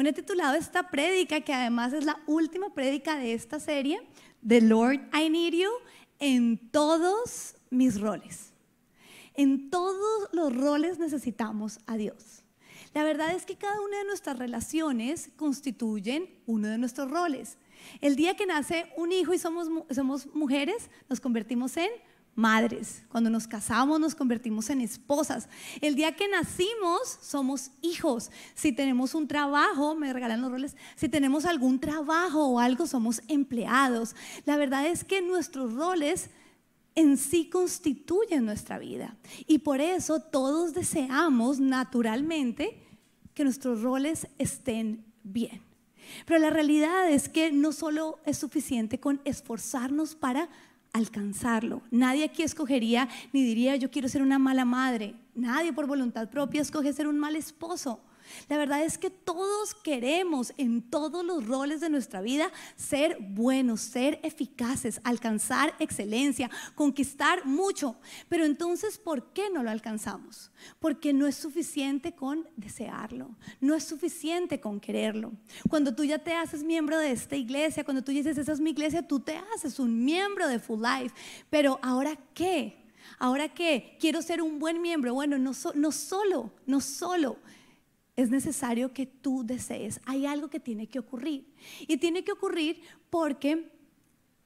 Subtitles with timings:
[0.00, 4.00] Bueno, he titulado esta prédica, que además es la última prédica de esta serie,
[4.48, 5.68] The Lord I Need You,
[6.18, 8.54] en todos mis roles.
[9.34, 12.44] En todos los roles necesitamos a Dios.
[12.94, 17.58] La verdad es que cada una de nuestras relaciones constituyen uno de nuestros roles.
[18.00, 21.90] El día que nace un hijo y somos, somos mujeres, nos convertimos en
[22.34, 23.02] madres.
[23.08, 25.48] Cuando nos casamos nos convertimos en esposas.
[25.80, 28.30] El día que nacimos somos hijos.
[28.54, 33.22] Si tenemos un trabajo, me regalan los roles, si tenemos algún trabajo o algo, somos
[33.28, 34.14] empleados.
[34.46, 36.30] La verdad es que nuestros roles
[36.94, 39.16] en sí constituyen nuestra vida.
[39.46, 42.82] Y por eso todos deseamos naturalmente
[43.34, 45.62] que nuestros roles estén bien.
[46.26, 50.48] Pero la realidad es que no solo es suficiente con esforzarnos para
[50.92, 51.82] alcanzarlo.
[51.90, 55.14] Nadie aquí escogería ni diría yo quiero ser una mala madre.
[55.34, 58.00] Nadie por voluntad propia escoge ser un mal esposo.
[58.48, 63.80] La verdad es que todos queremos en todos los roles de nuestra vida ser buenos,
[63.80, 67.96] ser eficaces, alcanzar excelencia, conquistar mucho.
[68.28, 70.50] Pero entonces, ¿por qué no lo alcanzamos?
[70.78, 75.32] Porque no es suficiente con desearlo, no es suficiente con quererlo.
[75.68, 78.70] Cuando tú ya te haces miembro de esta iglesia, cuando tú dices, esa es mi
[78.70, 81.14] iglesia, tú te haces un miembro de Full Life.
[81.48, 82.80] Pero ahora, ¿qué?
[83.18, 83.96] Ahora qué?
[84.00, 85.14] Quiero ser un buen miembro.
[85.14, 87.38] Bueno, no, no solo, no solo
[88.22, 90.00] es necesario que tú desees.
[90.04, 91.52] Hay algo que tiene que ocurrir.
[91.86, 93.72] Y tiene que ocurrir porque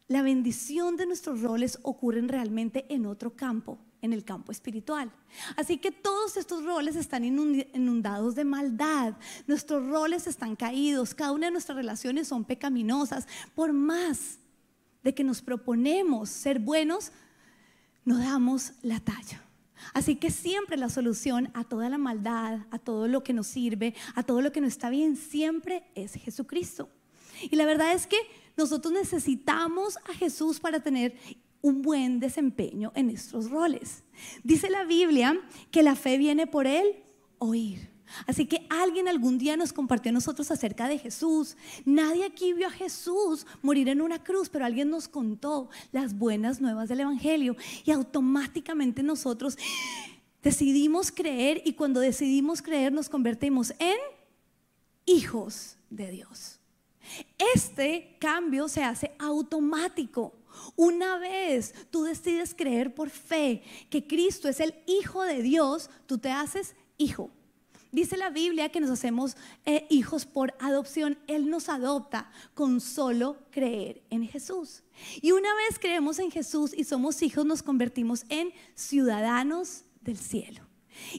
[0.08, 5.10] la bendición de nuestros roles ocurren realmente en otro campo, en el campo espiritual.
[5.56, 9.14] Así que todos estos roles están inundados de maldad.
[9.46, 11.14] Nuestros roles están caídos.
[11.14, 13.26] Cada una de nuestras relaciones son pecaminosas.
[13.54, 14.38] Por más
[15.02, 17.12] de que nos proponemos ser buenos,
[18.04, 19.43] no damos la talla.
[19.92, 23.94] Así que siempre la solución a toda la maldad, a todo lo que nos sirve,
[24.14, 26.88] a todo lo que no está bien, siempre es Jesucristo.
[27.42, 28.18] Y la verdad es que
[28.56, 31.16] nosotros necesitamos a Jesús para tener
[31.60, 34.04] un buen desempeño en nuestros roles.
[34.42, 35.40] Dice la Biblia
[35.70, 36.96] que la fe viene por el
[37.38, 37.93] oír.
[38.26, 41.56] Así que alguien algún día nos compartió a nosotros acerca de Jesús.
[41.84, 46.60] Nadie aquí vio a Jesús morir en una cruz, pero alguien nos contó las buenas
[46.60, 49.58] nuevas del Evangelio y automáticamente nosotros
[50.42, 53.96] decidimos creer y cuando decidimos creer nos convertimos en
[55.06, 56.60] hijos de Dios.
[57.54, 60.34] Este cambio se hace automático.
[60.76, 66.18] Una vez tú decides creer por fe que Cristo es el Hijo de Dios, tú
[66.18, 67.30] te haces hijo.
[67.94, 71.16] Dice la Biblia que nos hacemos eh, hijos por adopción.
[71.28, 74.82] Él nos adopta con solo creer en Jesús.
[75.22, 80.62] Y una vez creemos en Jesús y somos hijos, nos convertimos en ciudadanos del cielo.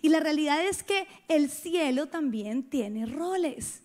[0.02, 3.84] Y la realidad es que el cielo también tiene roles.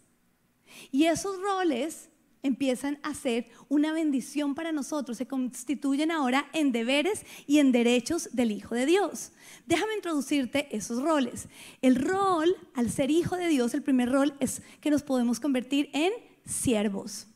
[0.91, 2.09] Y esos roles
[2.43, 8.31] empiezan a ser una bendición para nosotros, se constituyen ahora en deberes y en derechos
[8.33, 9.33] del Hijo de Dios.
[9.67, 11.49] Déjame introducirte esos roles.
[11.83, 15.91] El rol, al ser Hijo de Dios, el primer rol es que nos podemos convertir
[15.93, 16.13] en
[16.45, 17.27] siervos,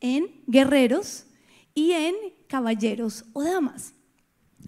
[0.00, 1.26] en guerreros
[1.74, 2.14] y en
[2.46, 3.94] caballeros o damas.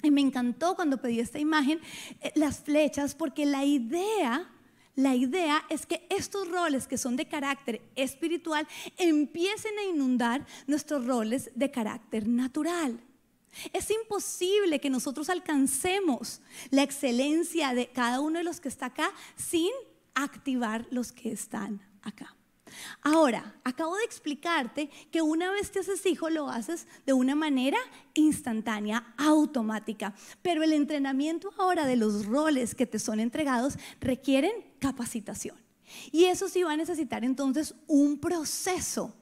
[0.02, 1.80] Y me encantó cuando pedí esta imagen,
[2.20, 4.50] eh, las flechas, porque la idea
[4.96, 11.06] la idea es que estos roles que son de carácter espiritual empiecen a inundar nuestros
[11.06, 12.98] roles de carácter natural.
[13.72, 16.40] Es imposible que nosotros alcancemos
[16.70, 19.70] la excelencia de cada uno de los que está acá sin
[20.14, 22.34] activar los que están acá.
[23.02, 27.78] Ahora, acabo de explicarte que una vez te haces hijo lo haces de una manera
[28.14, 35.56] instantánea, automática, pero el entrenamiento ahora de los roles que te son entregados requieren capacitación.
[36.10, 39.14] Y eso sí va a necesitar entonces un proceso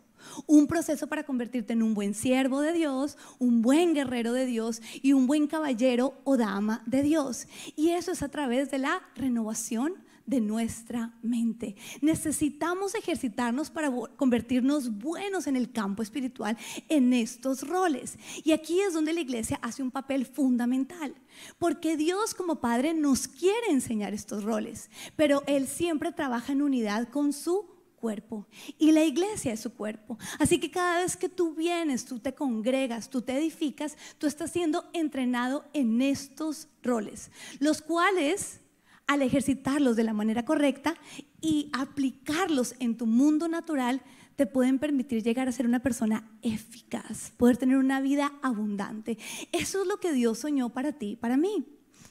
[0.47, 4.81] un proceso para convertirte en un buen siervo de Dios, un buen guerrero de Dios
[5.03, 7.47] y un buen caballero o dama de Dios.
[7.77, 9.95] Y eso es a través de la renovación
[10.27, 11.77] de nuestra mente.
[12.01, 16.57] Necesitamos ejercitarnos para convertirnos buenos en el campo espiritual
[16.89, 18.19] en estos roles.
[18.43, 21.15] Y aquí es donde la iglesia hace un papel fundamental,
[21.59, 27.09] porque Dios como Padre nos quiere enseñar estos roles, pero Él siempre trabaja en unidad
[27.09, 27.75] con su
[28.05, 28.47] cuerpo
[28.79, 30.19] y la iglesia es su cuerpo.
[30.39, 34.51] Así que cada vez que tú vienes, tú te congregas, tú te edificas, tú estás
[34.51, 37.31] siendo entrenado en estos roles,
[37.61, 38.61] los cuales
[39.07, 40.95] al ejercitarlos de la manera correcta
[41.41, 44.03] y aplicarlos en tu mundo natural,
[44.37, 49.19] te pueden permitir llegar a ser una persona eficaz, poder tener una vida abundante.
[49.53, 51.67] Eso es lo que Dios soñó para ti, para mí.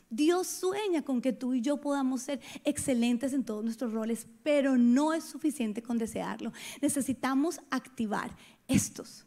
[0.10, 4.78] Dios sueña con que tú y yo podamos ser excelentes en todos nuestros roles, pero
[4.78, 6.54] no es suficiente con desearlo.
[6.82, 8.30] Necesitamos activar
[8.68, 9.26] estos.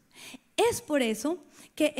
[0.55, 1.43] Es por eso
[1.75, 1.93] que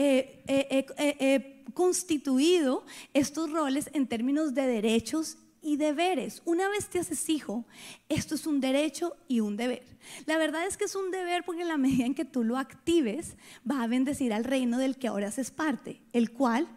[0.48, 6.42] he constituido estos roles en términos de derechos y deberes.
[6.46, 7.66] Una vez te haces hijo,
[8.10, 9.98] esto es un derecho y un deber.
[10.26, 12.58] La verdad es que es un deber porque en la medida en que tú lo
[12.58, 13.36] actives,
[13.70, 16.68] va a bendecir al reino del que ahora haces parte, el cual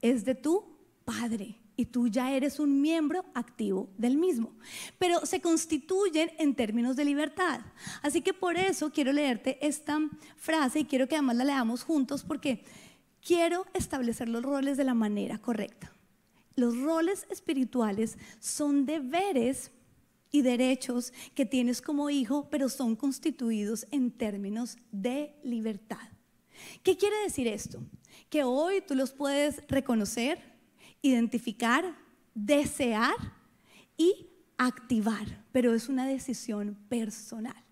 [0.00, 0.64] es de tu
[1.04, 4.52] Padre y tú ya eres un miembro activo del mismo.
[4.98, 7.60] Pero se constituyen en términos de libertad.
[8.02, 9.96] Así que por eso quiero leerte esta
[10.36, 12.64] frase y quiero que además la leamos juntos porque
[13.24, 15.92] quiero establecer los roles de la manera correcta.
[16.58, 19.70] Los roles espirituales son deberes
[20.32, 26.08] y derechos que tienes como hijo, pero son constituidos en términos de libertad.
[26.82, 27.80] ¿Qué quiere decir esto?
[28.28, 30.42] Que hoy tú los puedes reconocer,
[31.00, 31.96] identificar,
[32.34, 33.14] desear
[33.96, 34.26] y
[34.56, 37.64] activar, pero es una decisión personal.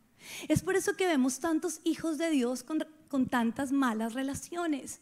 [0.47, 5.01] Es por eso que vemos tantos hijos de Dios con, tantas malas relaciones.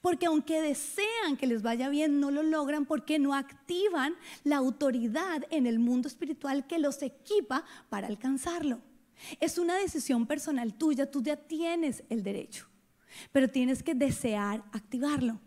[0.00, 5.44] Porque aunque desean que les vaya bien, no lo logran porque no activan la autoridad
[5.50, 8.80] en el mundo espiritual que los equipa para alcanzarlo.
[9.38, 12.66] Es una decisión personal tuya, tú ya tienes el derecho,
[13.32, 15.40] pero tienes que desear activarlo.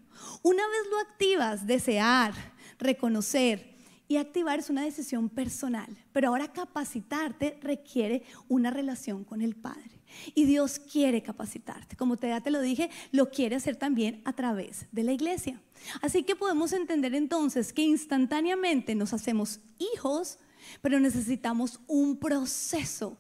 [0.44, 2.34] Una vez lo activas, desear,
[2.78, 3.76] reconocer
[4.08, 10.03] y activar es una decisión personal, pero ahora capacitarte requiere una relación con el Padre.
[10.36, 11.96] Y Dios quiere capacitarte.
[11.96, 15.62] Como te, ya te lo dije, lo quiere hacer también a través de la iglesia.
[16.02, 19.60] Así que podemos entender entonces que instantáneamente nos hacemos
[19.94, 20.40] hijos,
[20.82, 23.18] pero necesitamos un proceso,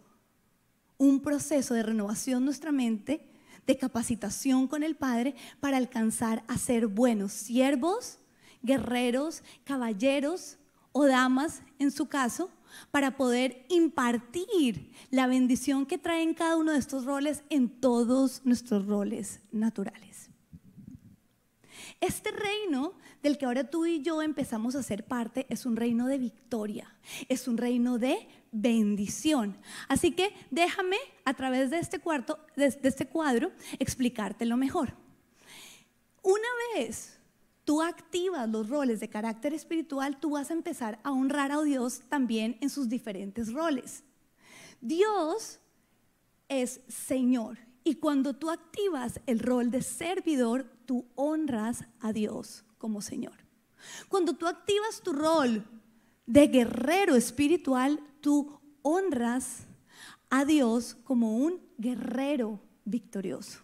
[0.97, 3.29] un proceso de renovación de nuestra mente,
[3.65, 8.19] de capacitación con el Padre para alcanzar a ser buenos siervos,
[8.61, 10.57] guerreros, caballeros
[10.91, 12.49] o damas en su caso
[12.91, 18.85] para poder impartir la bendición que traen cada uno de estos roles en todos nuestros
[18.85, 20.29] roles naturales.
[22.01, 26.07] Este reino del que ahora tú y yo empezamos a ser parte es un reino
[26.07, 26.93] de victoria,
[27.29, 29.57] es un reino de bendición.
[29.87, 34.93] Así que déjame a través de este, cuarto, de este cuadro explicártelo mejor.
[36.21, 37.19] Una vez
[37.65, 42.01] tú activas los roles de carácter espiritual, tú vas a empezar a honrar a Dios
[42.09, 44.03] también en sus diferentes roles.
[44.81, 45.59] Dios
[46.49, 53.01] es Señor y cuando tú activas el rol de servidor, tú honras a Dios como
[53.01, 53.33] Señor.
[54.07, 55.65] Cuando tú activas tu rol
[56.25, 59.67] de guerrero espiritual, tú honras
[60.29, 63.59] a Dios como un guerrero victorioso.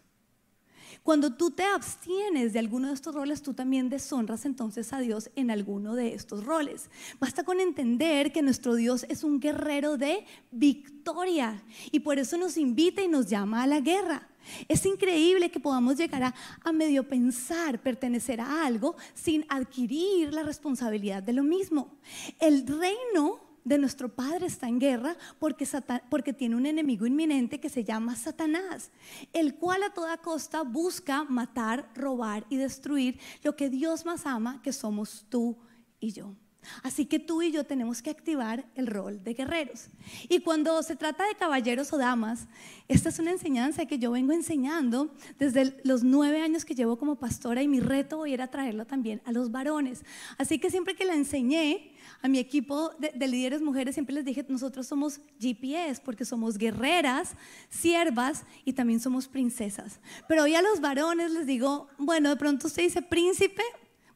[1.03, 5.29] Cuando tú te abstienes de alguno de estos roles, tú también deshonras entonces a Dios
[5.35, 6.89] en alguno de estos roles.
[7.19, 12.57] Basta con entender que nuestro Dios es un guerrero de victoria y por eso nos
[12.57, 14.27] invita y nos llama a la guerra.
[14.67, 21.23] Es increíble que podamos llegar a, medio pensar pertenecer a algo sin adquirir la responsabilidad
[21.23, 21.97] de lo mismo.
[22.39, 25.67] El reino de nuestro Padre está en guerra porque,
[26.09, 28.91] porque tiene un enemigo inminente que se llama Satanás,
[29.33, 34.61] el cual a toda costa busca matar, robar y destruir lo que Dios más ama,
[34.61, 35.57] que somos tú
[35.99, 36.35] y yo.
[36.83, 39.87] Así que tú y yo tenemos que activar el rol de guerreros.
[40.27, 42.47] Y cuando se trata de caballeros o damas,
[42.87, 47.15] esta es una enseñanza que yo vengo enseñando desde los nueve años que llevo como
[47.15, 50.03] pastora y mi reto hoy era traerlo también a los varones.
[50.37, 54.25] Así que siempre que la enseñé a mi equipo de, de líderes mujeres, siempre les
[54.25, 57.35] dije, nosotros somos GPS porque somos guerreras,
[57.69, 59.99] siervas y también somos princesas.
[60.27, 63.63] Pero hoy a los varones les digo, bueno, de pronto usted dice príncipe,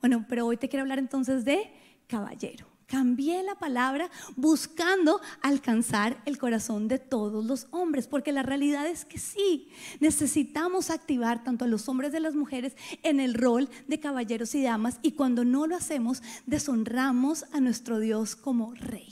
[0.01, 1.71] bueno, pero hoy te quiero hablar entonces de
[2.07, 2.72] caballero.
[2.93, 9.03] Cambié la palabra buscando alcanzar el corazón de todos los hombres, porque la realidad es
[9.03, 9.69] que sí,
[9.99, 14.61] necesitamos activar tanto a los hombres de las mujeres en el rol de caballeros y
[14.61, 19.11] damas, y cuando no lo hacemos, deshonramos a nuestro Dios como rey.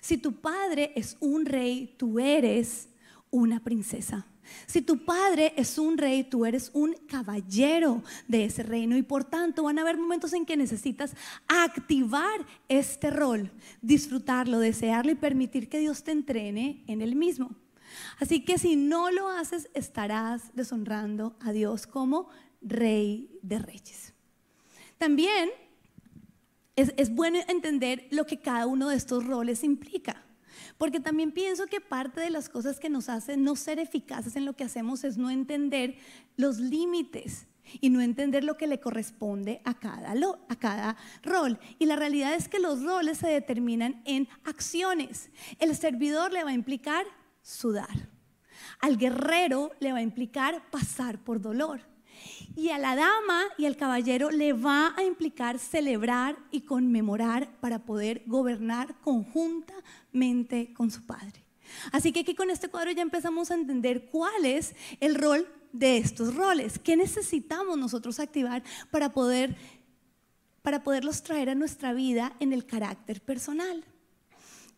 [0.00, 2.88] Si tu padre es un rey, tú eres
[3.32, 4.28] una princesa.
[4.66, 9.24] Si tu padre es un rey, tú eres un caballero de ese reino y por
[9.24, 11.14] tanto van a haber momentos en que necesitas
[11.48, 13.50] activar este rol,
[13.82, 17.54] disfrutarlo, desearlo y permitir que Dios te entrene en el mismo.
[18.18, 22.28] Así que si no lo haces, estarás deshonrando a Dios como
[22.60, 24.14] rey de reyes.
[24.98, 25.50] También
[26.76, 30.22] es, bueno entender lo que cada uno de estos roles implica.
[30.78, 34.44] Porque también pienso que parte de las cosas que nos hacen no ser eficaces en
[34.44, 35.96] lo que hacemos es no entender
[36.36, 37.46] los límites
[37.80, 40.12] y no entender lo que le corresponde a cada,
[40.48, 41.58] a cada rol.
[41.78, 45.30] Y la realidad es que los roles se determinan en acciones.
[45.58, 47.06] El servidor le va a implicar
[47.42, 48.10] sudar.
[48.80, 51.80] Al guerrero le va a implicar pasar por dolor.
[52.56, 57.80] Y a la dama y al caballero le va a implicar celebrar y conmemorar para
[57.80, 61.44] poder gobernar conjuntamente con su padre.
[61.92, 65.98] Así que aquí con este cuadro ya empezamos a entender cuál es el rol de
[65.98, 66.78] estos roles.
[66.78, 69.56] ¿Qué necesitamos nosotros activar para poder
[70.62, 73.84] para poderlos traer a nuestra vida en el carácter personal?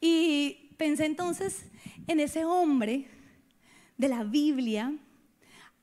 [0.00, 1.64] Y pensé entonces
[2.06, 3.08] en ese hombre
[3.96, 4.92] de la Biblia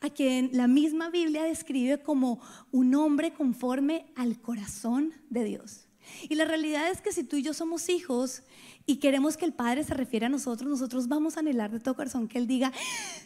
[0.05, 2.39] a quien la misma Biblia describe como
[2.71, 5.87] un hombre conforme al corazón de Dios.
[6.29, 8.43] Y la realidad es que si tú y yo somos hijos
[8.85, 11.95] y queremos que el Padre se refiera a nosotros, nosotros vamos a anhelar de todo
[11.95, 12.71] corazón que Él diga,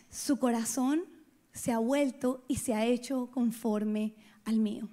[0.09, 1.03] su corazón
[1.51, 4.88] se ha vuelto y se ha hecho conforme al mío.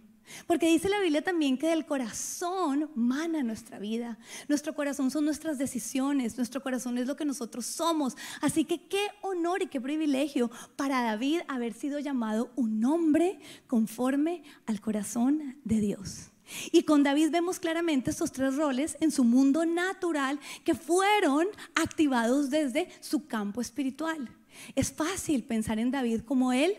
[0.47, 4.19] Porque dice la Biblia también que del corazón mana nuestra vida.
[4.49, 8.17] Nuestro corazón son nuestras decisiones, nuestro corazón es lo que nosotros somos.
[8.41, 14.43] Así que qué honor y qué privilegio para David haber sido llamado un hombre conforme
[14.67, 16.31] al corazón de Dios.
[16.71, 22.51] Y con David vemos claramente estos tres roles en su mundo natural que fueron activados
[22.51, 24.29] desde su campo espiritual.
[24.75, 26.75] Es fácil pensar en David como el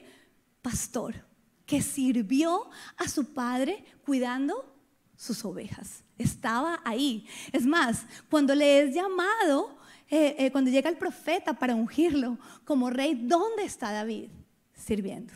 [0.62, 1.27] pastor
[1.68, 4.74] que sirvió a su padre cuidando
[5.16, 6.04] sus ovejas.
[6.18, 7.28] Estaba ahí.
[7.52, 9.78] Es más, cuando le es llamado,
[10.10, 14.30] eh, eh, cuando llega el profeta para ungirlo como rey, ¿dónde está David?
[14.74, 15.34] Sirviendo.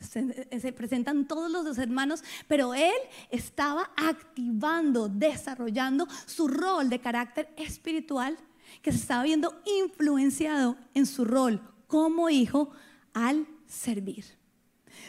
[0.00, 2.92] Se, se, presentan todos los dos hermanos, pero él
[3.30, 8.36] estaba activando, desarrollando su rol de carácter espiritual
[8.82, 12.70] que se estaba viendo influenciado en su rol como hijo
[13.14, 14.43] al servir.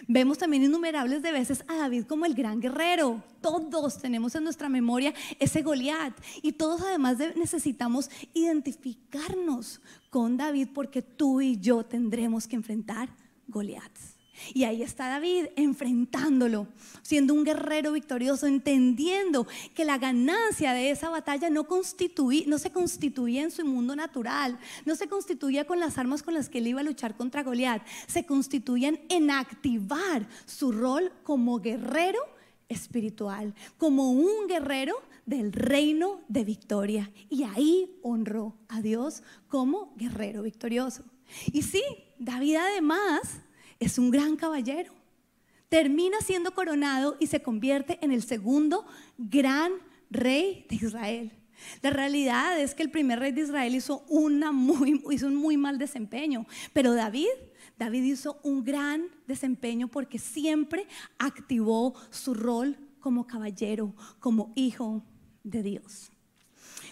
[0.07, 3.23] Vemos también innumerables de veces a David como el gran guerrero.
[3.41, 11.01] Todos tenemos en nuestra memoria ese Goliat y todos además necesitamos identificarnos con David porque
[11.01, 13.09] tú y yo tendremos que enfrentar
[13.47, 14.14] Goliaths.
[14.53, 16.67] Y ahí está David enfrentándolo,
[17.01, 21.67] siendo un guerrero victorioso, entendiendo que la ganancia de esa batalla no,
[22.47, 26.49] no se constituía en su mundo natural, no se constituía con las armas con las
[26.49, 32.19] que él iba a luchar contra Goliat, se constituían en activar su rol como guerrero
[32.67, 37.11] espiritual, como un guerrero del reino de victoria.
[37.29, 41.03] Y ahí honró a Dios como guerrero victorioso.
[41.51, 41.83] Y sí,
[42.19, 43.41] David además
[43.79, 44.93] es un gran caballero.
[45.69, 48.85] Termina siendo coronado y se convierte en el segundo
[49.17, 49.73] gran
[50.09, 51.31] rey de Israel.
[51.81, 55.57] La realidad es que el primer rey de Israel hizo, una muy, hizo un muy
[55.57, 57.29] mal desempeño, pero David,
[57.77, 65.03] David hizo un gran desempeño porque siempre activó su rol como caballero, como hijo
[65.43, 66.11] de Dios.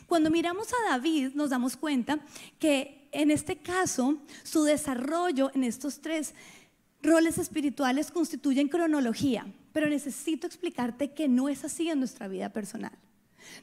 [0.07, 2.19] Cuando miramos a David nos damos cuenta
[2.59, 6.33] que en este caso su desarrollo en estos tres
[7.03, 12.97] roles espirituales constituyen cronología, pero necesito explicarte que no es así en nuestra vida personal.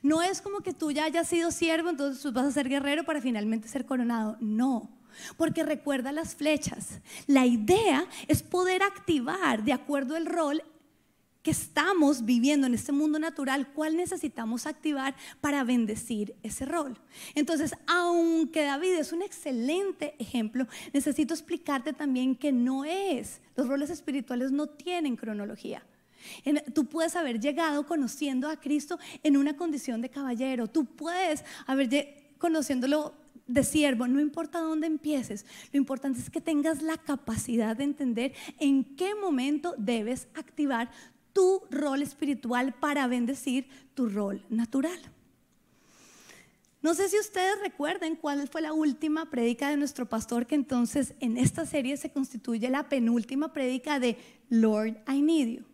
[0.03, 3.05] No es como que tú ya hayas sido siervo, entonces tú vas a ser guerrero
[3.05, 4.37] para finalmente ser coronado.
[4.41, 4.91] No,
[5.37, 7.01] porque recuerda las flechas.
[7.27, 10.63] La idea es poder activar de acuerdo al rol
[11.43, 16.99] que estamos viviendo en este mundo natural, cuál necesitamos activar para bendecir ese rol.
[17.35, 23.91] Entonces, aunque David es un excelente ejemplo, necesito explicarte también que no es, los roles
[23.91, 25.83] espirituales no tienen cronología.
[26.75, 32.35] tú puedes haber llegado conociendo a Cristo en una condición de caballero, tú puedes haber
[32.39, 33.15] conociéndolo
[33.47, 38.33] de siervo, no importa dónde empieces, lo importante es que tengas la capacidad de entender
[38.59, 40.91] en qué momento debes activar
[41.41, 45.01] tu rol espiritual para bendecir tu rol natural.
[46.83, 51.15] No sé si ustedes recuerden cuál fue la última prédica de nuestro pastor, que entonces
[51.19, 54.19] en esta serie se constituye la penúltima prédica de
[54.51, 55.65] Lord, I Need You.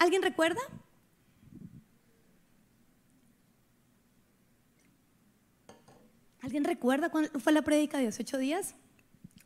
[0.00, 0.60] ¿Alguien recuerda?
[6.40, 8.74] ¿Alguien recuerda cuál fue la prédica de hace ocho días?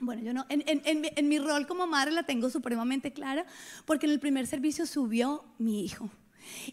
[0.02, 3.46] Bueno, yo no, en, mi rol como madre la tengo supremamente clara
[3.84, 6.10] porque en el primer servicio subió mi hijo.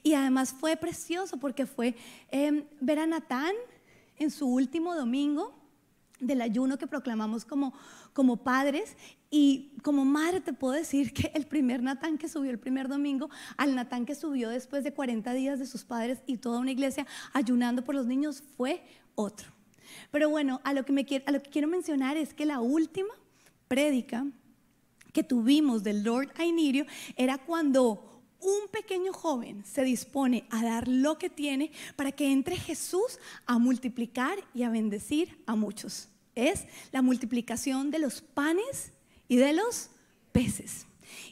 [0.01, 1.95] Y además fue precioso porque fue
[2.31, 3.53] em, ver a Natán
[4.17, 5.55] en su último domingo
[6.19, 7.71] del ayuno que proclamamos como,
[8.13, 8.97] como padres.
[9.29, 13.29] Y como madre te puedo decir que el primer Natán que subió el primer domingo,
[13.57, 17.05] al Natán que subió después de 40 días de sus padres y toda una iglesia
[17.33, 18.81] ayunando por los niños fue
[19.13, 19.58] otro.
[20.11, 23.13] Pero bueno, a lo que, me, a lo que quiero mencionar es que la última
[23.67, 24.25] prédica
[25.13, 31.17] que tuvimos del Lord I era cuando un pequeño joven se dispone a dar lo
[31.17, 36.09] que tiene para que entre Jesús a multiplicar y a bendecir a muchos.
[36.35, 38.93] Es la multiplicación de los panes
[39.27, 39.89] y de los
[40.31, 40.85] peces.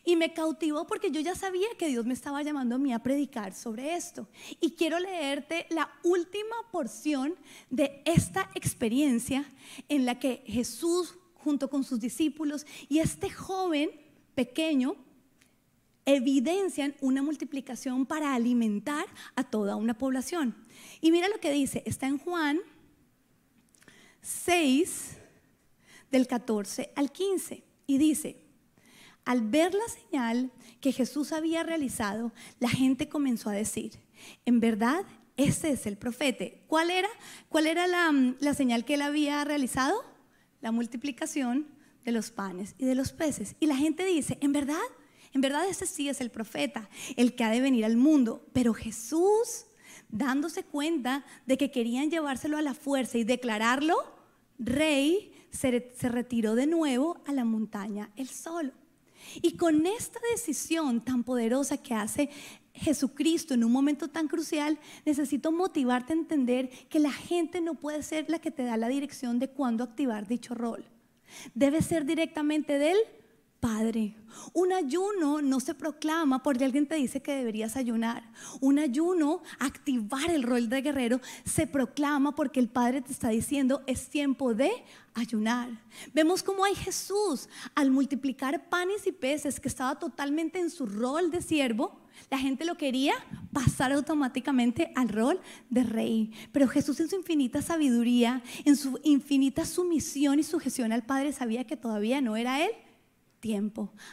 [0.04, 3.00] Y me cautivó porque yo ya sabía que Dios me estaba llamando a mí a
[3.00, 4.28] predicar sobre esto.
[4.60, 7.36] Y quiero leerte la última porción
[7.70, 9.46] de esta experiencia
[9.90, 13.90] en la que Jesús junto con sus discípulos y este joven
[14.36, 14.96] pequeño
[16.06, 19.06] evidencian una multiplicación para alimentar
[19.36, 20.56] a toda una población.
[21.02, 22.60] Y mira lo que dice, está en Juan
[24.22, 25.18] 6
[26.10, 28.47] del 14 al 15 y dice,
[29.28, 32.32] al ver la señal que Jesús había realizado,
[32.62, 34.00] la gente comenzó a decir,
[34.46, 35.04] en verdad,
[35.36, 36.46] ese es el profeta.
[36.68, 37.10] ¿Cuál era,
[37.50, 40.02] cuál era la, la señal que él había realizado?
[40.62, 41.68] La multiplicación
[42.06, 43.58] de los panes y de los peces.
[43.60, 44.78] Y la gente dice, en verdad,
[45.34, 48.48] en verdad ese sí es el profeta, el que ha de venir al mundo.
[48.54, 49.66] Pero Jesús,
[50.08, 53.98] dándose cuenta de que querían llevárselo a la fuerza y declararlo
[54.58, 58.72] rey, se, se retiró de nuevo a la montaña él solo.
[59.42, 62.30] Y con esta decisión tan poderosa que hace
[62.74, 68.04] Jesucristo en un momento tan crucial, necesito motivarte a entender que la gente no puede
[68.04, 70.86] ser la que te da la dirección de cuándo activar dicho rol.
[71.54, 72.98] Debe ser directamente del
[73.60, 74.16] Padre.
[74.54, 78.24] Un ayuno no se proclama porque alguien te dice que deberías ayunar.
[78.62, 83.84] Un ayuno, activar el rol de guerrero, se proclama porque el Padre te está diciendo
[83.88, 84.72] es tiempo de
[85.16, 85.70] ayunar.
[86.14, 91.32] Vemos cómo hay Jesús al multiplicar panes y peces que estaba totalmente en su rol
[91.32, 92.00] de siervo.
[92.30, 93.14] La gente lo quería
[93.54, 96.32] pasar automáticamente al rol de rey.
[96.52, 101.66] Pero Jesús en su infinita sabiduría, en su infinita sumisión y sujeción al Padre, sabía
[101.66, 102.72] que todavía no era Él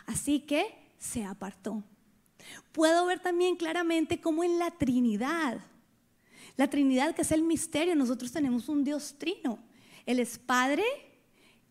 [0.06, 0.66] Así que
[0.98, 1.82] se apartó.
[2.72, 5.60] Puedo ver también claramente cómo en la Trinidad,
[6.56, 9.58] la Trinidad que es el misterio, nosotros tenemos un Dios trino.
[10.06, 10.84] Él es Padre,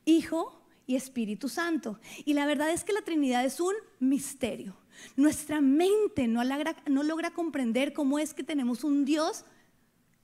[0.06, 2.00] Hijo y Espíritu Santo.
[2.26, 4.76] Y la verdad es que la Trinidad es un misterio.
[5.16, 9.46] Nuestra mente no logra comprender cómo es que tenemos un Dios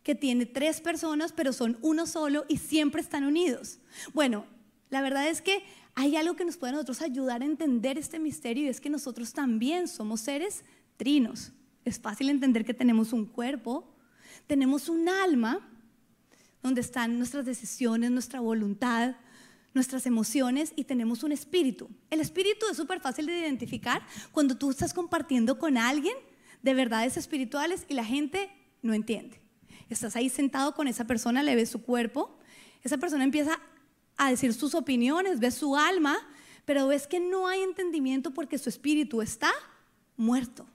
[0.03, 3.79] que tiene tres personas, pero son uno solo y siempre están unidos.
[4.13, 4.45] Bueno,
[4.89, 5.63] la verdad es que
[5.99, 9.33] hay algo que nos puede nosotros ayudar a entender este misterio y es que nosotros
[9.33, 10.63] también somos seres
[10.95, 11.51] trinos.
[11.83, 13.85] Es fácil entender que tenemos un cuerpo,
[14.47, 15.59] tenemos un alma
[16.63, 19.17] donde están nuestras decisiones, nuestra voluntad,
[19.73, 21.89] nuestras emociones y tenemos un espíritu.
[22.09, 26.15] El espíritu es súper fácil de identificar cuando tú estás compartiendo con alguien
[26.63, 28.49] de verdades espirituales y la gente
[28.81, 29.41] no entiende.
[29.89, 32.39] Estás ahí sentado con esa persona, le ves su cuerpo,
[32.83, 33.59] esa persona empieza
[34.19, 36.17] a decir sus opiniones, ves su alma,
[36.65, 39.51] pero ves que no hay entendimiento porque su espíritu está
[40.17, 40.67] muerto.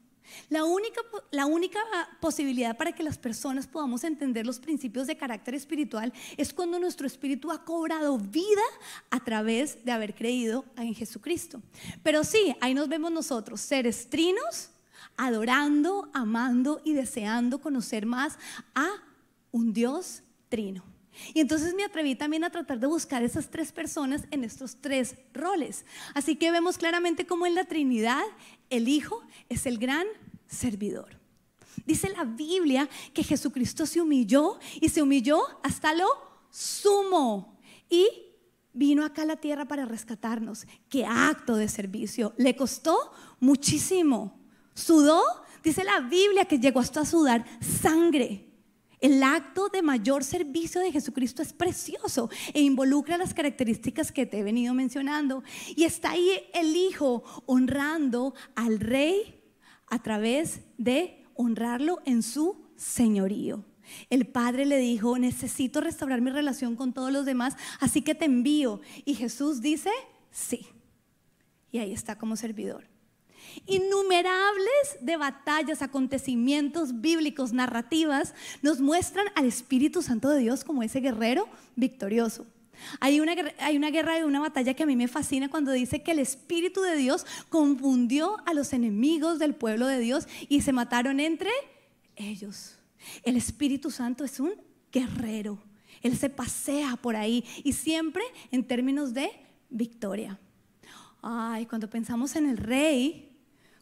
[0.49, 1.79] La única, la única
[2.21, 7.07] posibilidad para que las personas podamos entender los principios de carácter espiritual es cuando nuestro
[7.07, 8.63] espíritu ha cobrado vida
[9.11, 11.63] a través de haber creído en Jesucristo.
[12.03, 14.71] Pero sí, ahí nos vemos nosotros, seres trinos,
[15.19, 18.39] adorando, amando y deseando conocer más
[18.75, 18.89] a
[19.53, 20.94] un Dios trino.
[21.33, 25.17] Y entonces me atreví también a tratar de buscar esas tres personas en estos tres
[25.33, 25.85] roles.
[26.15, 28.23] Así que vemos claramente cómo en la Trinidad
[28.71, 30.07] el Hijo es el gran
[30.47, 31.19] servidor.
[31.87, 36.07] Dice la Biblia que Jesucristo se humilló y se humilló hasta lo
[36.51, 37.59] sumo.
[37.91, 38.09] Y
[38.73, 40.67] vino acá a la tierra para rescatarnos.
[40.89, 42.33] Qué acto de servicio.
[42.37, 44.41] Le costó muchísimo.
[44.75, 45.23] Sudó,
[45.63, 48.54] dice la Biblia que llegó hasta a sudar sangre.
[49.05, 54.39] El acto de mayor servicio de Jesucristo es precioso e involucra las características que te
[54.39, 55.45] he venido mencionando.
[55.77, 59.43] Y está ahí el Hijo honrando al Rey
[59.89, 63.63] a través de honrarlo en su señorío.
[64.09, 68.25] El padre le dijo, necesito restaurar mi relación con todos los demás, así que te
[68.25, 68.81] envío.
[69.05, 69.91] Y Jesús dice,
[70.31, 70.67] sí.
[71.71, 72.94] Y ahí está como servidor.
[73.67, 81.01] Innumerables de batallas, acontecimientos bíblicos, narrativas, nos muestran al Espíritu Santo de Dios como ese
[81.01, 82.47] guerrero victorioso.
[83.01, 86.03] Hay una, hay una guerra y una batalla que a mí me fascina cuando dice
[86.03, 90.73] que el Espíritu de Dios confundió a los enemigos del pueblo de Dios y se
[90.73, 91.51] mataron entre
[92.17, 92.77] ellos.
[93.23, 94.53] El Espíritu Santo es un
[94.93, 95.59] guerrero.
[96.03, 99.31] Él se pasea por ahí y siempre en términos de
[99.71, 100.39] victoria.
[101.23, 103.34] Ay, cuando pensamos en el rey,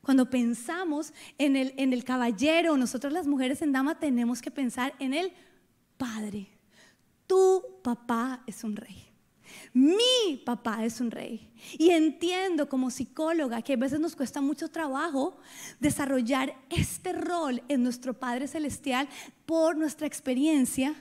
[0.02, 4.94] cuando pensamos en el, en el caballero, nosotros las mujeres en dama tenemos que pensar
[4.98, 5.32] en el
[5.96, 6.48] padre.
[7.26, 9.12] Tu papá es un rey.
[9.72, 11.50] Mi papá es un rey.
[11.78, 15.36] Y entiendo como psicóloga que a veces nos cuesta mucho trabajo
[15.80, 19.08] desarrollar este rol en nuestro Padre Celestial
[19.46, 20.94] por nuestra experiencia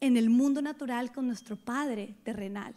[0.00, 2.74] en el mundo natural con nuestro Padre terrenal.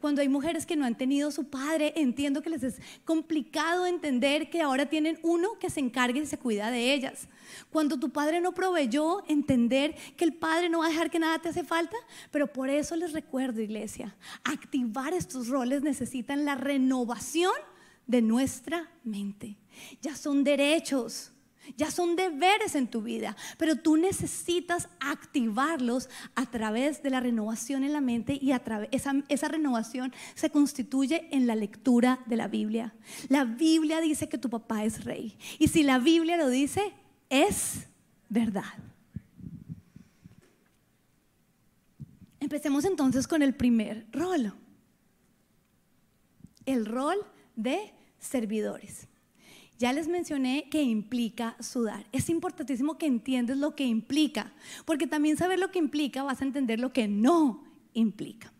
[0.00, 4.48] Cuando hay mujeres que no han tenido su padre, entiendo que les es complicado entender
[4.48, 7.28] que ahora tienen uno que se encargue y se cuida de ellas.
[7.70, 11.38] Cuando tu padre no proveyó, entender que el padre no va a dejar que nada
[11.38, 11.96] te hace falta.
[12.30, 17.52] Pero por eso les recuerdo, iglesia, activar estos roles necesitan la renovación
[18.06, 19.58] de nuestra mente.
[20.00, 21.32] Ya son derechos
[21.76, 27.84] ya son deberes en tu vida, pero tú necesitas activarlos a través de la renovación
[27.84, 32.36] en la mente y a través esa, esa renovación se constituye en la lectura de
[32.36, 32.94] la Biblia.
[33.28, 36.92] La Biblia dice que tu papá es rey y si la Biblia lo dice,
[37.28, 37.86] es
[38.28, 38.64] verdad.
[42.40, 44.52] Empecemos entonces con el primer rol,
[46.64, 47.18] el rol
[47.54, 49.06] de servidores.
[49.80, 52.04] Ya les mencioné que implica sudar.
[52.12, 54.52] Es importantísimo que entiendes lo que implica,
[54.84, 57.64] porque también saber lo que implica vas a entender lo que no
[57.94, 58.52] implica.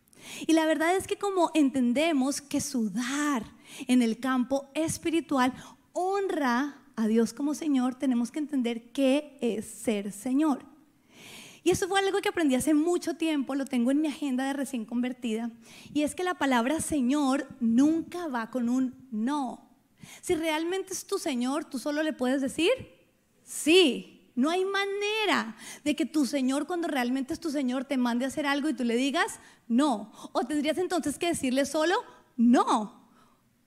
[0.46, 3.44] Y la verdad es que como entendemos que sudar
[3.86, 5.52] en el campo espiritual
[5.92, 10.64] honra a Dios como Señor, tenemos que entender qué es ser Señor.
[11.62, 14.54] Y eso fue algo que aprendí hace mucho tiempo, lo tengo en mi agenda de
[14.54, 15.50] recién convertida,
[15.92, 19.69] y es que la palabra Señor nunca va con un no.
[20.20, 22.70] Si realmente es tu Señor, tú solo le puedes decir,
[23.42, 24.16] sí.
[24.34, 28.28] No hay manera de que tu Señor, cuando realmente es tu Señor, te mande a
[28.28, 30.12] hacer algo y tú le digas, no.
[30.32, 31.96] O tendrías entonces que decirle solo,
[32.36, 33.10] no.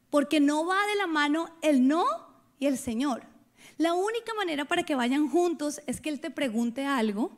[0.09, 2.05] Porque no va de la mano el no
[2.59, 3.23] y el Señor.
[3.77, 7.31] La única manera para que vayan juntos es que Él te pregunte algo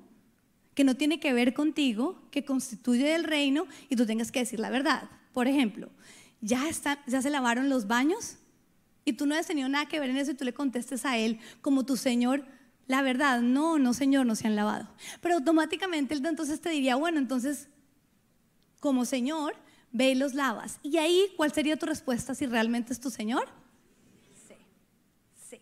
[0.74, 4.60] que no tiene que ver contigo, que constituye el reino y tú tengas que decir
[4.60, 5.10] la verdad.
[5.34, 5.90] Por ejemplo,
[6.42, 6.64] ¿ya,
[7.08, 8.38] ya se lavaron los baños?
[9.06, 11.18] Y tú no has tenido nada que ver en eso y tú le contestes a
[11.18, 12.44] él como tu Señor,
[12.88, 14.90] la verdad, no, no Señor, no se han lavado.
[15.22, 17.70] Pero automáticamente él entonces te diría, bueno, entonces,
[18.80, 19.56] como Señor,
[19.92, 20.80] ve y los lavas.
[20.84, 23.48] Y ahí, ¿cuál sería tu respuesta si realmente es tu Señor?
[24.48, 24.56] Sí,
[25.50, 25.62] sí.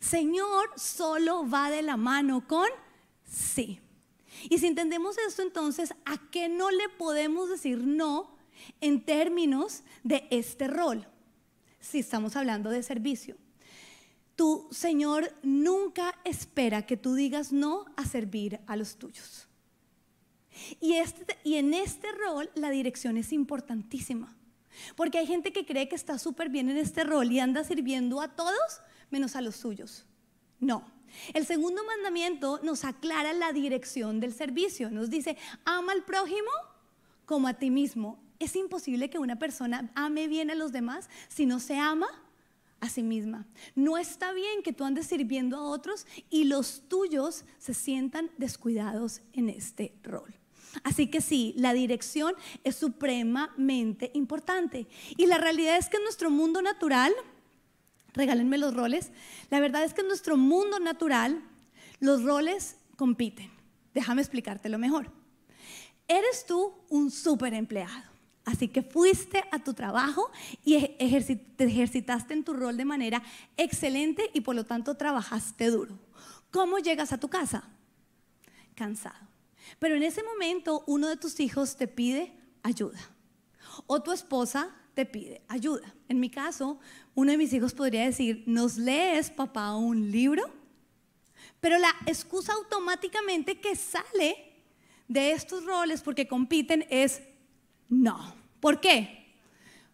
[0.00, 2.68] Señor solo va de la mano con
[3.24, 3.80] sí.
[4.48, 8.36] Y si entendemos esto, entonces, ¿a qué no le podemos decir no
[8.80, 11.06] en términos de este rol?
[11.80, 13.36] Si estamos hablando de servicio.
[14.36, 19.48] Tu Señor nunca espera que tú digas no a servir a los tuyos.
[20.80, 24.36] Y, este, y en este rol la dirección es importantísima.
[24.96, 28.20] Porque hay gente que cree que está súper bien en este rol y anda sirviendo
[28.20, 30.06] a todos menos a los suyos.
[30.60, 30.84] No.
[31.34, 34.90] El segundo mandamiento nos aclara la dirección del servicio.
[34.90, 36.50] Nos dice, ama al prójimo
[37.24, 38.22] como a ti mismo.
[38.38, 42.06] Es imposible que una persona ame bien a los demás si no se ama
[42.80, 43.46] a sí misma.
[43.74, 49.22] No está bien que tú andes sirviendo a otros y los tuyos se sientan descuidados
[49.32, 50.34] en este rol.
[50.84, 54.86] Así que sí, la dirección es supremamente importante.
[55.16, 57.12] Y la realidad es que en nuestro mundo natural,
[58.12, 59.10] regálenme los roles,
[59.50, 61.42] la verdad es que en nuestro mundo natural
[61.98, 63.50] los roles compiten.
[63.94, 65.10] Déjame explicártelo mejor.
[66.06, 68.17] Eres tú un super empleado
[68.48, 70.30] Así que fuiste a tu trabajo
[70.64, 73.22] y te ejercitaste en tu rol de manera
[73.58, 75.98] excelente y por lo tanto trabajaste duro.
[76.50, 77.68] ¿Cómo llegas a tu casa?
[78.74, 79.28] Cansado.
[79.78, 82.32] Pero en ese momento uno de tus hijos te pide
[82.62, 82.98] ayuda
[83.86, 85.94] o tu esposa te pide ayuda.
[86.08, 86.80] En mi caso,
[87.14, 90.50] uno de mis hijos podría decir, ¿nos lees, papá, un libro?
[91.60, 94.54] Pero la excusa automáticamente que sale
[95.06, 97.20] de estos roles porque compiten es
[97.90, 98.37] no.
[98.60, 99.26] ¿Por qué?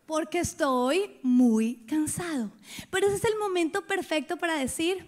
[0.07, 2.53] Porque estoy muy cansado.
[2.91, 5.07] Pero ese es el momento perfecto para decir,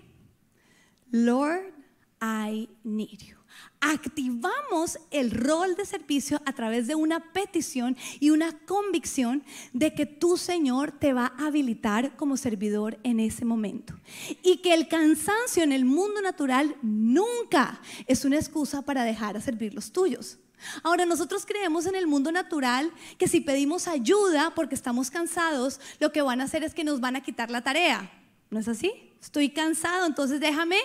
[1.10, 1.72] Lord,
[2.20, 3.36] I need you.
[3.80, 10.06] Activamos el rol de servicio a través de una petición y una convicción de que
[10.06, 13.94] tu Señor te va a habilitar como servidor en ese momento.
[14.42, 19.40] Y que el cansancio en el mundo natural nunca es una excusa para dejar a
[19.40, 20.38] servir los tuyos.
[20.82, 26.12] Ahora, nosotros creemos en el mundo natural que si pedimos ayuda porque estamos cansados, lo
[26.12, 28.10] que van a hacer es que nos van a quitar la tarea.
[28.50, 28.92] ¿No es así?
[29.20, 30.78] Estoy cansado, entonces déjame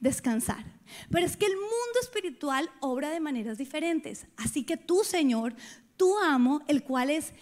[0.00, 0.64] descansar.
[1.10, 4.26] Pero es que el mundo espiritual obra de maneras diferentes.
[4.36, 5.54] Así que tú, Señor,
[5.96, 7.32] tu amo, el cual es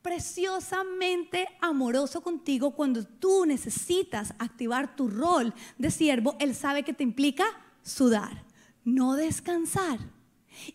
[0.00, 7.04] preciosamente amoroso contigo cuando tú necesitas activar tu rol de siervo, Él sabe que te
[7.04, 7.44] implica
[7.82, 8.44] sudar,
[8.84, 9.98] no descansar.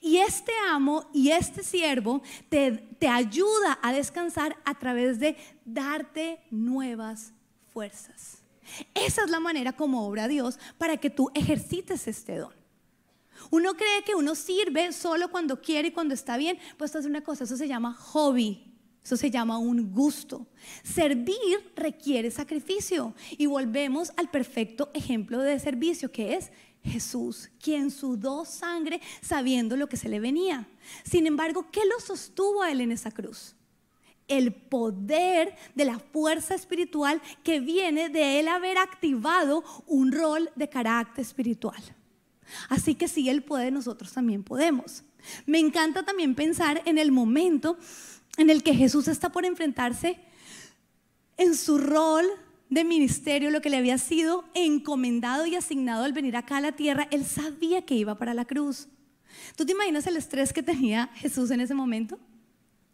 [0.01, 5.35] Y este amo y este siervo te, te ayuda a descansar a través de
[5.65, 7.33] darte nuevas
[7.73, 8.43] fuerzas.
[8.93, 12.53] Esa es la manera como obra Dios para que tú ejercites este don.
[13.51, 16.57] Uno cree que uno sirve solo cuando quiere y cuando está bien.
[16.77, 18.63] Pues esto es una cosa, eso se llama hobby.
[19.03, 20.45] Eso se llama un gusto.
[20.83, 23.15] Servir requiere sacrificio.
[23.37, 26.51] Y volvemos al perfecto ejemplo de servicio que es
[26.87, 30.67] Jesús, quien sudó sangre sabiendo lo que se le venía.
[31.03, 33.55] Sin embargo, ¿qué lo sostuvo a él en esa cruz?
[34.27, 40.69] El poder de la fuerza espiritual que viene de él haber activado un rol de
[40.69, 41.81] carácter espiritual.
[42.69, 45.03] Así que si Él puede, nosotros también podemos.
[45.45, 47.77] Me encanta también pensar en el momento
[48.37, 50.19] en el que Jesús está por enfrentarse
[51.37, 52.25] en su rol
[52.69, 56.73] de ministerio, lo que le había sido encomendado y asignado al venir acá a la
[56.73, 58.87] tierra, él sabía que iba para la cruz.
[59.55, 62.19] ¿Tú te imaginas el estrés que tenía Jesús en ese momento?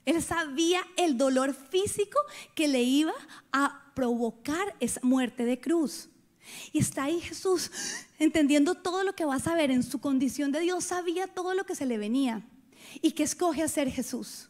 [0.05, 2.19] Él sabía el dolor físico
[2.55, 3.13] que le iba
[3.51, 6.09] a provocar esa muerte de cruz.
[6.73, 7.71] Y está ahí Jesús
[8.19, 11.65] entendiendo todo lo que va a saber en su condición de Dios, sabía todo lo
[11.65, 12.43] que se le venía.
[13.01, 14.49] ¿Y qué escoge hacer Jesús?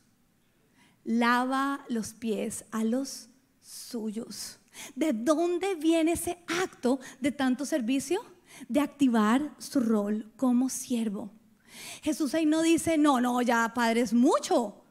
[1.03, 3.29] Lava los pies a los
[3.62, 4.59] suyos.
[4.95, 8.23] ¿De dónde viene ese acto de tanto servicio?
[8.67, 11.31] De activar su rol como siervo.
[12.01, 14.83] Jesús ahí no dice, no, no, ya Padre es mucho,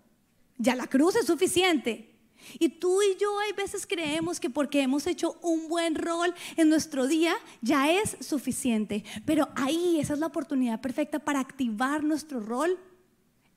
[0.59, 2.13] ya la cruz es suficiente.
[2.59, 6.69] Y tú y yo hay veces creemos que porque hemos hecho un buen rol en
[6.69, 9.05] nuestro día ya es suficiente.
[9.25, 12.79] Pero ahí esa es la oportunidad perfecta para activar nuestro rol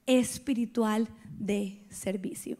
[0.06, 2.58] espiritual de servicio.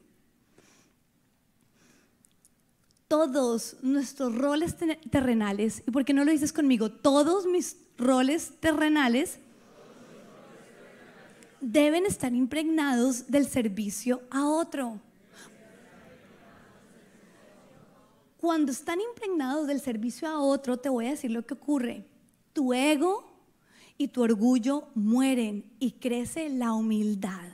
[3.08, 4.76] Todos nuestros roles
[5.12, 9.40] terrenales, y por qué no lo dices conmigo, todos mis roles terrenales
[11.62, 15.00] deben estar impregnados del servicio a otro.
[18.38, 22.06] Cuando están impregnados del servicio a otro, te voy a decir lo que ocurre.
[22.54, 23.36] Tu ego
[23.98, 27.50] y tu orgullo mueren y crece la humildad,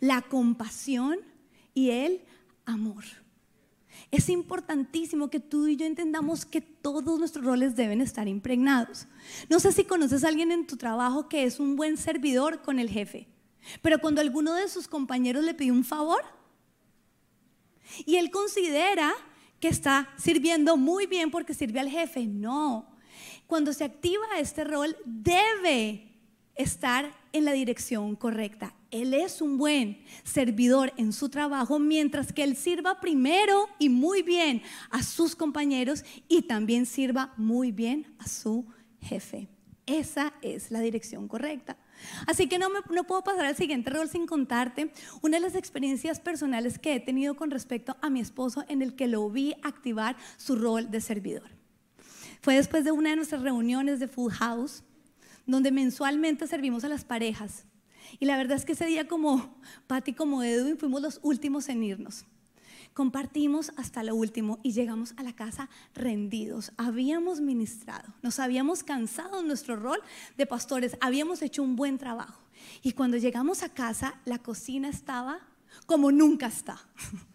[0.00, 1.18] la compasión
[1.72, 2.22] y el
[2.66, 3.04] amor.
[4.10, 9.06] Es importantísimo que tú y yo entendamos que todos nuestros roles deben estar impregnados.
[9.48, 12.80] No sé si conoces a alguien en tu trabajo que es un buen servidor con
[12.80, 13.28] el jefe,
[13.82, 16.22] pero cuando alguno de sus compañeros le pide un favor
[18.04, 19.12] y él considera
[19.60, 22.26] que está sirviendo muy bien porque sirve al jefe.
[22.26, 22.88] No.
[23.46, 26.08] Cuando se activa este rol, debe
[26.54, 28.74] estar en la dirección correcta.
[28.90, 34.22] Él es un buen servidor en su trabajo mientras que él sirva primero y muy
[34.22, 38.66] bien a sus compañeros y también sirva muy bien a su
[39.00, 39.48] jefe.
[39.86, 41.76] Esa es la dirección correcta.
[42.26, 46.20] Así que no, no puedo pasar al siguiente rol sin contarte una de las experiencias
[46.20, 50.16] personales que he tenido con respecto a mi esposo en el que lo vi activar
[50.36, 51.50] su rol de servidor.
[52.40, 54.82] Fue después de una de nuestras reuniones de Full House,
[55.50, 57.64] donde mensualmente servimos a las parejas.
[58.18, 61.82] Y la verdad es que ese día como Patty como Edwin fuimos los últimos en
[61.82, 62.24] irnos.
[62.92, 66.72] Compartimos hasta lo último y llegamos a la casa rendidos.
[66.76, 70.00] Habíamos ministrado, nos habíamos cansado en nuestro rol
[70.36, 72.42] de pastores, habíamos hecho un buen trabajo.
[72.82, 75.40] Y cuando llegamos a casa, la cocina estaba
[75.86, 76.78] como nunca está.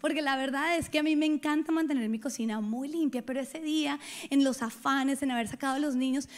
[0.00, 3.40] Porque la verdad es que a mí me encanta mantener mi cocina muy limpia, pero
[3.40, 3.98] ese día,
[4.30, 6.28] en los afanes, en haber sacado a los niños,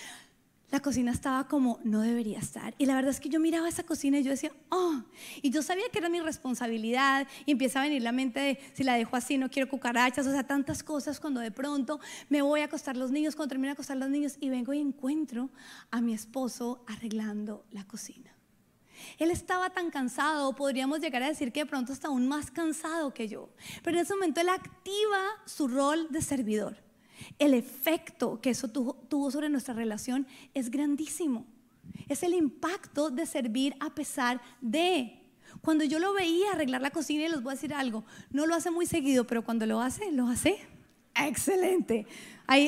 [0.70, 2.74] la cocina estaba como no debería estar.
[2.78, 5.02] Y la verdad es que yo miraba esa cocina y yo decía, oh,
[5.42, 8.84] y yo sabía que era mi responsabilidad y empieza a venir la mente de si
[8.84, 12.60] la dejo así, no quiero cucarachas, o sea, tantas cosas cuando de pronto me voy
[12.60, 15.50] a acostar los niños, cuando termino de acostar los niños y vengo y encuentro
[15.90, 18.30] a mi esposo arreglando la cocina.
[19.18, 23.14] Él estaba tan cansado, podríamos llegar a decir que de pronto está aún más cansado
[23.14, 23.48] que yo,
[23.82, 26.89] pero en ese momento él activa su rol de servidor
[27.38, 31.46] el efecto que eso tuvo, sobre nuestra relación es grandísimo.
[32.08, 35.16] Es el impacto de servir a pesar de.
[35.62, 38.54] Cuando yo lo veía arreglar la cocina, y les voy a decir algo, no lo
[38.54, 40.60] hace muy seguido, pero cuando lo hace, lo hace
[41.26, 42.06] excelente.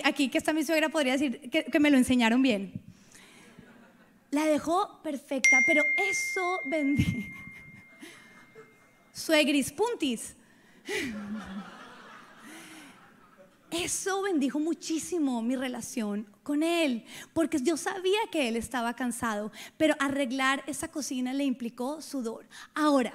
[0.05, 2.73] aquí que está mi suegra podría decir que, me lo enseñaron bien.
[4.31, 7.29] La dejó perfecta, pero eso vendí.
[9.13, 10.35] Suegris puntis.
[13.73, 19.95] Eso bendijo muchísimo mi relación con él, porque yo sabía que él estaba cansado, pero
[19.99, 22.47] arreglar esa cocina le implicó sudor.
[22.75, 23.15] Ahora,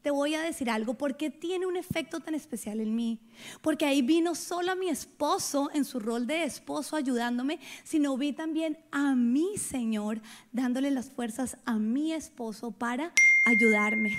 [0.00, 3.18] te voy a decir algo, ¿por qué tiene un efecto tan especial en mí?
[3.60, 8.32] Porque ahí vino solo a mi esposo en su rol de esposo ayudándome, sino vi
[8.32, 13.12] también a mi Señor dándole las fuerzas a mi esposo para
[13.44, 14.16] ayudarme.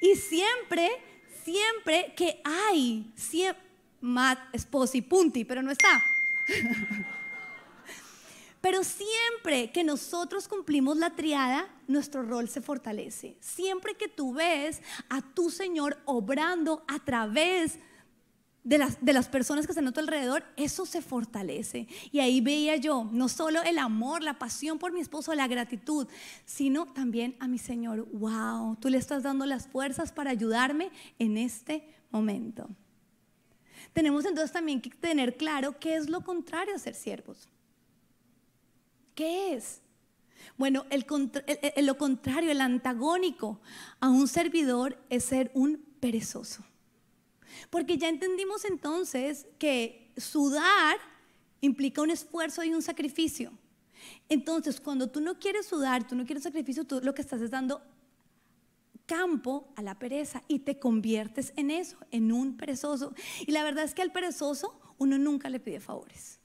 [0.00, 0.90] Y siempre,
[1.44, 3.71] siempre que hay, siempre,
[4.02, 6.04] Matt, esposi, punti, pero no está.
[8.62, 13.36] Pero siempre que nosotros cumplimos la triada, nuestro rol se fortalece.
[13.40, 17.80] Siempre que tú ves a tu Señor obrando a través
[18.62, 21.88] de las, de las personas que están a tu alrededor, eso se fortalece.
[22.12, 26.06] Y ahí veía yo no solo el amor, la pasión por mi esposo, la gratitud,
[26.44, 28.06] sino también a mi Señor.
[28.12, 32.68] Wow, tú le estás dando las fuerzas para ayudarme en este momento.
[33.92, 37.48] Tenemos entonces también que tener claro qué es lo contrario a ser siervos.
[39.14, 39.80] ¿Qué es?
[40.56, 40.86] Bueno,
[41.76, 43.60] lo contrario, el antagónico
[44.00, 46.64] a un servidor es ser un perezoso.
[47.70, 50.96] Porque ya entendimos entonces que sudar
[51.60, 53.52] implica un esfuerzo y un sacrificio.
[54.28, 57.50] Entonces, cuando tú no quieres sudar, tú no quieres sacrificio, tú lo que estás es
[57.50, 57.82] dando
[59.06, 63.14] campo a la pereza y te conviertes en eso, en un perezoso.
[63.46, 66.38] Y la verdad es que al perezoso uno nunca le pide favores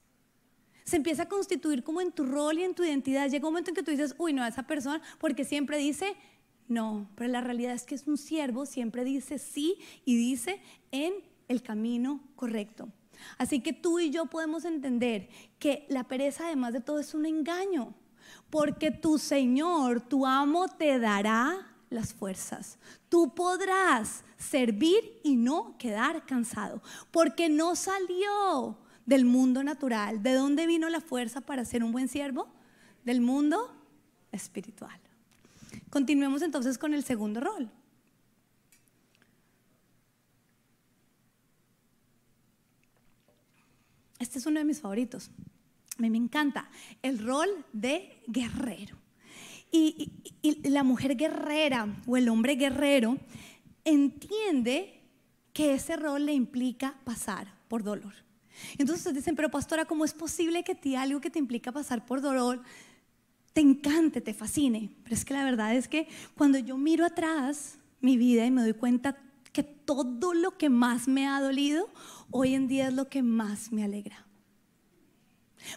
[0.83, 3.29] se empieza a constituir como en tu rol y en tu identidad.
[3.29, 6.15] Llega un momento en que tú dices, uy, no, a esa persona, porque siempre dice
[6.67, 11.13] no, pero la realidad es que es un siervo, siempre dice sí y dice en
[11.47, 12.89] el camino correcto.
[13.37, 17.25] Así que tú y yo podemos entender que la pereza además de todo es un
[17.25, 17.95] engaño,
[18.49, 22.77] porque tu Señor, tu amo, te dará las fuerzas.
[23.09, 30.21] Tú podrás servir y no quedar cansado, porque no salió del mundo natural.
[30.21, 32.47] ¿De dónde vino la fuerza para ser un buen siervo?
[33.05, 33.73] Del mundo
[34.31, 34.99] espiritual.
[35.89, 37.71] Continuemos entonces con el segundo rol.
[44.19, 45.29] Este es uno de mis favoritos.
[45.97, 46.69] A mí me encanta
[47.01, 48.97] el rol de guerrero.
[49.71, 50.11] Y,
[50.63, 53.17] la mujer guerrera o el hombre guerrero
[53.83, 55.01] entiende
[55.51, 58.13] que ese rol le implica pasar por dolor.
[58.77, 62.21] Entonces dicen, pero pastora, ¿cómo es posible que ti algo que te implica pasar por
[62.21, 62.61] dolor
[63.53, 64.91] te encante, te fascine?
[65.03, 68.61] Pero es que la verdad es que cuando yo miro atrás mi vida y me
[68.61, 69.17] doy cuenta
[69.51, 71.89] que todo lo que más me ha dolido,
[72.29, 74.26] hoy en día es lo que más me alegra.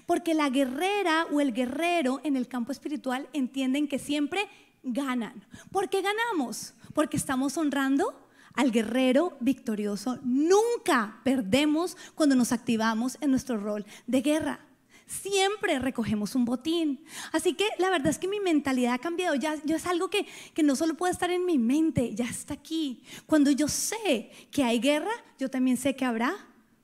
[0.06, 4.48] Porque la guerrera o el guerrero en el campo espiritual entienden que siempre
[4.82, 5.44] ganan.
[5.70, 6.74] ¿Por qué ganamos?
[6.94, 8.14] Porque estamos honrando
[8.54, 10.18] al guerrero victorioso.
[10.22, 14.60] Nunca perdemos cuando nos activamos en nuestro rol de guerra.
[15.06, 17.04] Siempre recogemos un botín.
[17.32, 19.34] Así que la verdad es que mi mentalidad ha cambiado.
[19.34, 20.24] Ya, es algo que,
[20.54, 23.02] que no solo puede estar en mi mente, ya está aquí.
[23.26, 26.32] Cuando yo sé que hay guerra, yo también sé que habrá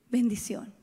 [0.09, 0.76] bendición.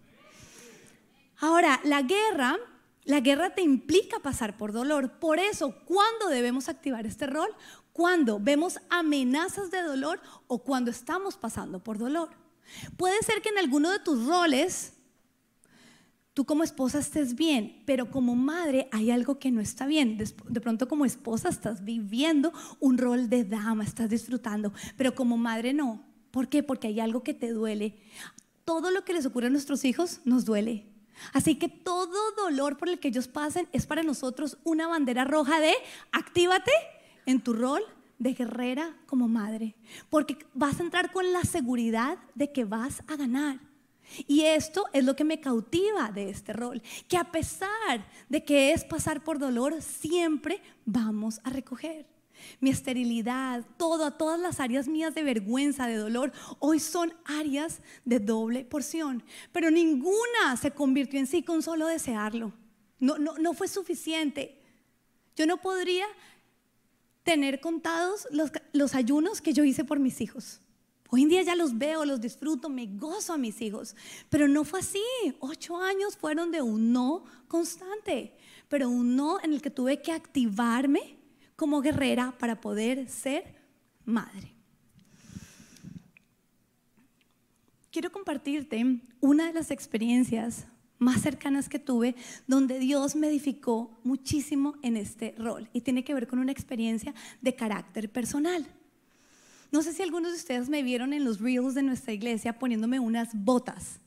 [1.36, 2.58] Ahora, la guerra
[3.04, 5.18] la guerra te implica pasar por dolor.
[5.18, 7.48] Por eso, ¿cuándo debemos activar este rol?
[7.92, 12.30] Cuando vemos amenazas de dolor o cuando estamos pasando por dolor.
[12.96, 14.94] Puede ser que en alguno de tus roles
[16.32, 20.16] tú como esposa estés bien, pero como madre hay algo que no está bien.
[20.16, 25.74] De pronto como esposa estás viviendo un rol de dama, estás disfrutando, pero como madre
[25.74, 26.02] no.
[26.30, 26.62] ¿Por qué?
[26.62, 28.00] Porque hay algo que te duele.
[28.64, 30.93] Todo lo que les ocurre a nuestros hijos nos duele.
[31.32, 35.60] Así que todo dolor por el que ellos pasen es para nosotros una bandera roja
[35.60, 35.74] de
[36.12, 36.72] actívate
[37.26, 37.82] en tu rol
[38.18, 39.74] de guerrera como madre,
[40.10, 43.58] porque vas a entrar con la seguridad de que vas a ganar.
[44.26, 48.72] Y esto es lo que me cautiva de este rol, que a pesar de que
[48.72, 52.13] es pasar por dolor, siempre vamos a recoger
[52.60, 58.20] mi esterilidad, todo, todas las áreas mías de vergüenza, de dolor, hoy son áreas de
[58.20, 59.22] doble porción.
[59.52, 62.52] Pero ninguna se convirtió en sí con solo desearlo.
[62.98, 64.60] No, no, no fue suficiente.
[65.36, 66.06] Yo no podría
[67.22, 70.60] tener contados los, los ayunos que yo hice por mis hijos.
[71.10, 73.94] Hoy en día ya los veo, los disfruto, me gozo a mis hijos.
[74.30, 75.00] Pero no fue así.
[75.40, 78.36] Ocho años fueron de un no constante,
[78.68, 81.13] pero un no en el que tuve que activarme
[81.56, 83.56] como guerrera para poder ser
[84.04, 84.52] madre.
[87.90, 90.66] Quiero compartirte una de las experiencias
[90.98, 92.14] más cercanas que tuve
[92.46, 97.14] donde Dios me edificó muchísimo en este rol y tiene que ver con una experiencia
[97.40, 98.66] de carácter personal.
[99.70, 103.00] No sé si algunos de ustedes me vieron en los reels de nuestra iglesia poniéndome
[103.00, 104.00] unas botas.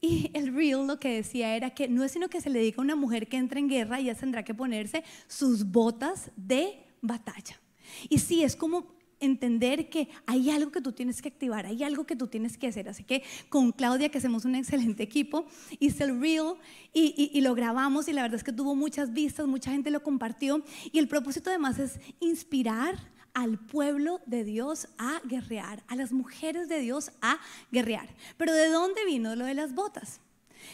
[0.00, 2.76] Y el reel lo que decía era que no es sino que se le diga
[2.78, 6.78] a una mujer que entra en guerra y ella tendrá que ponerse sus botas de
[7.02, 7.60] batalla.
[8.08, 12.04] Y sí, es como entender que hay algo que tú tienes que activar, hay algo
[12.04, 12.88] que tú tienes que hacer.
[12.88, 15.44] Así que con Claudia, que hacemos un excelente equipo,
[15.78, 16.54] hice el reel
[16.92, 20.02] y, y, lo grabamos y la verdad es que tuvo muchas vistas, mucha gente lo
[20.02, 22.96] compartió y el propósito además es inspirar
[23.34, 27.38] al pueblo de Dios a guerrear, a las mujeres de Dios a
[27.70, 28.08] guerrear.
[28.36, 30.20] Pero ¿de dónde vino lo de las botas?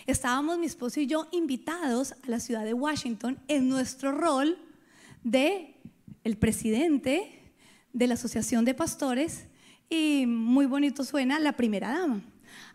[0.06, 4.58] Estábamos mi esposo y yo invitados a la ciudad de Washington en nuestro rol
[5.22, 5.74] de
[6.24, 7.52] el presidente
[7.92, 9.46] de la Asociación de Pastores
[9.88, 12.22] y muy bonito suena la primera dama.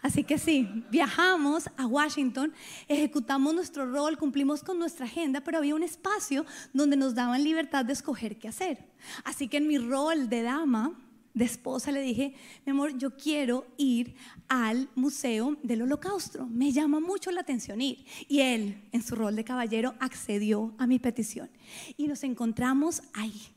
[0.01, 2.53] Así que sí, viajamos a Washington,
[2.87, 7.85] ejecutamos nuestro rol, cumplimos con nuestra agenda, pero había un espacio donde nos daban libertad
[7.85, 8.89] de escoger qué hacer.
[9.23, 10.99] Así que en mi rol de dama,
[11.33, 12.35] de esposa, le dije,
[12.65, 14.15] mi amor, yo quiero ir
[14.49, 16.45] al Museo del Holocausto.
[16.47, 18.05] Me llama mucho la atención ir.
[18.27, 21.49] Y él, en su rol de caballero, accedió a mi petición.
[21.95, 23.53] Y nos encontramos ahí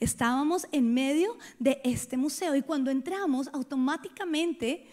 [0.00, 4.86] Estábamos en medio de este museo y cuando entramos automáticamente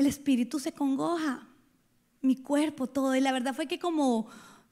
[0.00, 1.46] el espíritu se congoja,
[2.22, 3.14] mi cuerpo, todo.
[3.14, 4.26] Y la verdad fue que como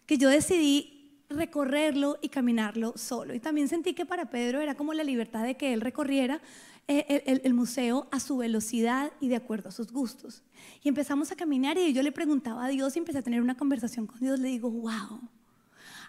[0.07, 3.35] que yo decidí recorrerlo y caminarlo solo.
[3.35, 6.41] Y también sentí que para Pedro era como la libertad de que él recorriera
[6.89, 10.43] eh, el, museo a su velocidad y de acuerdo a sus gustos.
[10.83, 13.59] Y empezamos a caminar y yo le preguntaba a Dios y empecé a tener una
[13.59, 14.41] conversación con Dios.
[14.41, 15.21] Le digo, wow,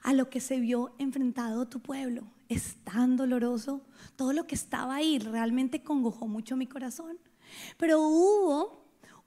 [0.03, 3.81] a lo que se vio enfrentado tu pueblo es tan doloroso.
[4.15, 7.17] Todo lo que estaba ahí realmente congojó mucho mi corazón.
[7.77, 8.79] Pero hubo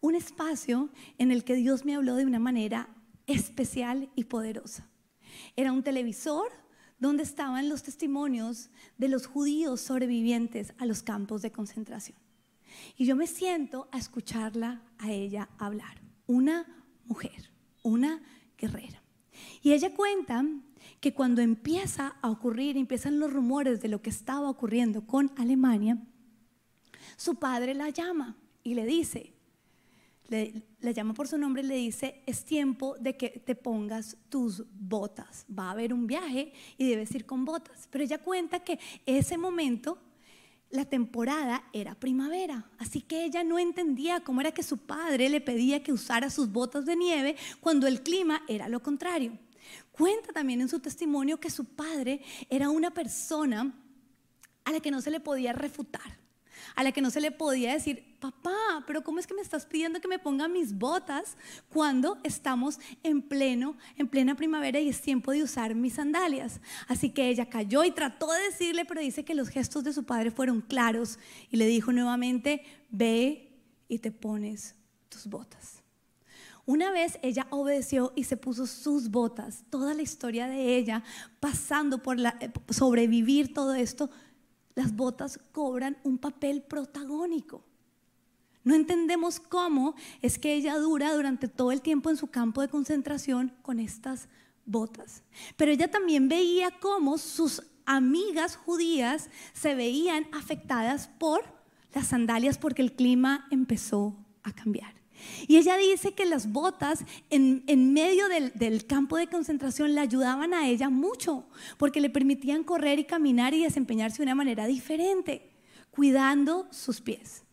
[0.03, 2.88] un espacio en el que Dios me habló de una manera
[3.26, 4.90] especial y poderosa.
[5.57, 6.50] Era un televisor
[6.98, 12.18] donde estaban los testimonios de los judíos sobrevivientes a los campos de concentración.
[12.96, 16.03] Y yo me siento a escucharla a ella hablar.
[16.26, 16.66] Una
[17.05, 17.50] mujer,
[17.82, 18.22] una
[18.59, 19.03] guerrera.
[19.62, 20.44] Y ella cuenta
[21.00, 25.98] que cuando empieza a ocurrir, empiezan los rumores de lo que estaba ocurriendo con Alemania,
[27.16, 29.34] su padre la llama y le dice,
[30.32, 34.16] le, la llama por su nombre y le dice, es tiempo de que te pongas
[34.28, 35.46] tus botas.
[35.56, 37.86] Va a haber un viaje y debes ir con botas.
[37.90, 39.98] Pero ella cuenta que ese momento,
[40.70, 42.64] la temporada era primavera.
[42.78, 46.50] Así que ella no entendía cómo era que su padre le pedía que usara sus
[46.50, 49.38] botas de nieve cuando el clima era lo contrario.
[49.92, 53.74] Cuenta también en su testimonio que su padre era una persona
[54.64, 56.18] a la que no se le podía refutar,
[56.74, 59.66] a la que no se le podía decir, papá, pero ¿cómo es que me estás
[59.66, 61.36] pidiendo que me ponga mis botas
[61.68, 66.60] cuando estamos en pleno, en plena primavera y es tiempo de usar mis sandalias?
[66.88, 70.04] Así que ella cayó y trató de decirle, pero dice que los gestos de su
[70.04, 71.18] padre fueron claros
[71.50, 73.52] y le dijo nuevamente, ve
[73.88, 74.74] y te pones
[75.08, 75.82] tus botas.
[76.64, 81.02] Una vez ella obedeció y se puso sus botas, toda la historia de ella,
[81.40, 84.10] pasando por la, eh, sobrevivir todo esto,
[84.74, 87.64] las botas cobran un papel protagónico.
[88.64, 92.68] No entendemos cómo es que ella dura durante todo el tiempo en su campo de
[92.68, 94.28] concentración con estas
[94.64, 95.22] botas.
[95.56, 101.42] Pero ella también veía cómo sus amigas judías se veían afectadas por
[101.92, 105.01] las sandalias porque el clima empezó a cambiar.
[105.46, 110.68] Y ella dice que las botas en, medio del, campo de concentración le ayudaban a
[110.68, 111.46] ella mucho,
[111.78, 115.50] porque le permitían correr y caminar y desempeñarse de una manera diferente,
[115.90, 117.44] cuidando sus pies.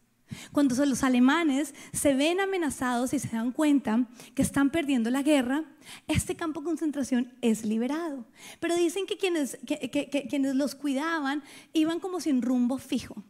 [0.51, 5.63] Cuando los alemanes se ven amenazados y se dan cuenta que están perdiendo la guerra,
[6.07, 8.25] este campo de concentración es liberado.
[8.59, 11.43] Pero dicen que, quienes los cuidaban
[11.73, 13.23] iban como sin rumbo fijo.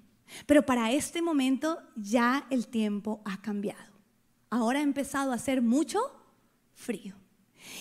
[0.46, 3.99] Pero para este momento ya el tiempo ha cambiado
[4.50, 6.00] ahora ha empezado a hacer mucho
[6.74, 7.16] frío.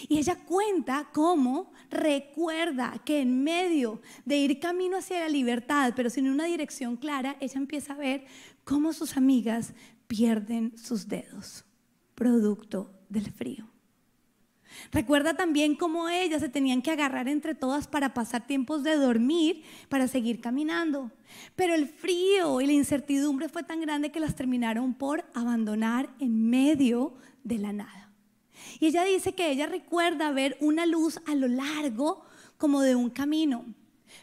[0.08, 6.10] Y ella cuenta cómo recuerda que en medio de ir camino hacia la libertad, pero
[6.10, 8.26] sin una dirección clara, ella empieza a ver
[8.64, 9.72] cómo sus amigas
[10.06, 11.64] pierden sus dedos,
[12.14, 13.68] producto del frío.
[14.92, 19.62] Recuerda también cómo ellas se tenían que agarrar entre todas para pasar tiempos de dormir,
[19.88, 21.10] para seguir caminando.
[21.56, 26.48] Pero el frío y la incertidumbre fue tan grande que las terminaron por abandonar en
[26.48, 27.14] medio
[27.44, 28.10] de la nada.
[28.80, 32.22] Y ella dice que ella recuerda ver una luz a lo largo
[32.56, 33.64] como de un camino.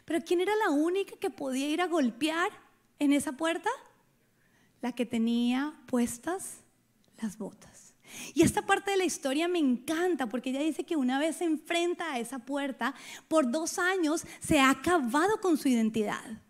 [0.06, 2.50] Pero ¿quién era la única que podía ir a golpear
[3.00, 3.70] en esa puerta?
[4.82, 6.62] La que tenía puestas
[7.22, 7.75] las botas.
[8.34, 11.46] Y esta parte de la historia me encanta porque ella dice que una vez se
[11.46, 12.94] enfrenta a esa puerta,
[13.28, 16.42] por dos años se ha acabado con su identidad.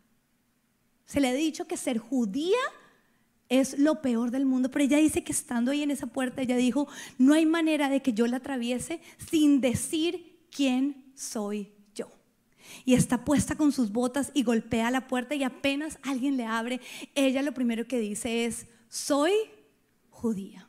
[1.05, 2.57] Se le ha dicho que ser judía
[3.49, 6.57] es lo peor del mundo, pero ella dice que estando ahí en esa puerta, ella
[6.57, 6.88] dijo,
[7.18, 12.11] no hay manera de que yo la atraviese sin decir quién soy yo.
[12.84, 16.82] y está puesta con sus botas y golpea la puerta y apenas alguien le abre,
[17.13, 19.34] ella lo primero que dice es, soy
[20.09, 20.64] judía,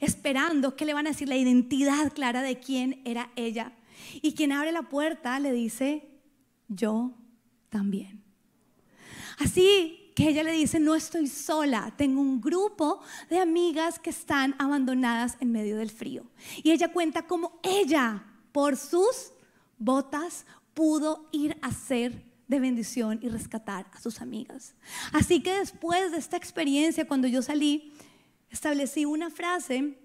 [0.00, 3.72] esperando que le van a decir la identidad clara de quién era ella.
[4.22, 6.08] Y quien abre la puerta le dice,
[6.68, 7.12] yo
[7.68, 8.22] también.
[9.38, 14.54] Así que ella le dice, no estoy sola, tengo un grupo de amigas que están
[14.58, 16.26] abandonadas en medio del frío.
[16.62, 19.32] Y ella cuenta cómo ella, por sus
[19.78, 24.74] botas, pudo ir a ser de bendición y rescatar a sus amigas.
[25.12, 27.92] Así que después de esta experiencia, cuando yo salí,
[28.50, 29.98] establecí una frase,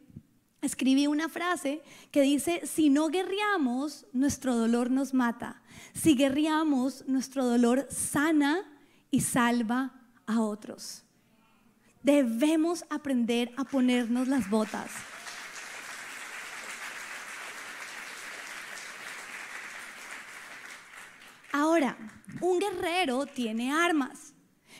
[0.62, 1.82] escribí una frase
[2.12, 5.62] que dice, si no guerreamos, nuestro dolor nos mata.
[5.94, 8.64] Si guerreamos, nuestro dolor sana
[9.12, 9.94] y salva
[10.26, 11.04] a otros.
[12.04, 14.92] Debemos aprender a ponernos las botas.
[21.52, 21.98] Ahora,
[22.42, 24.35] un guerrero tiene armas.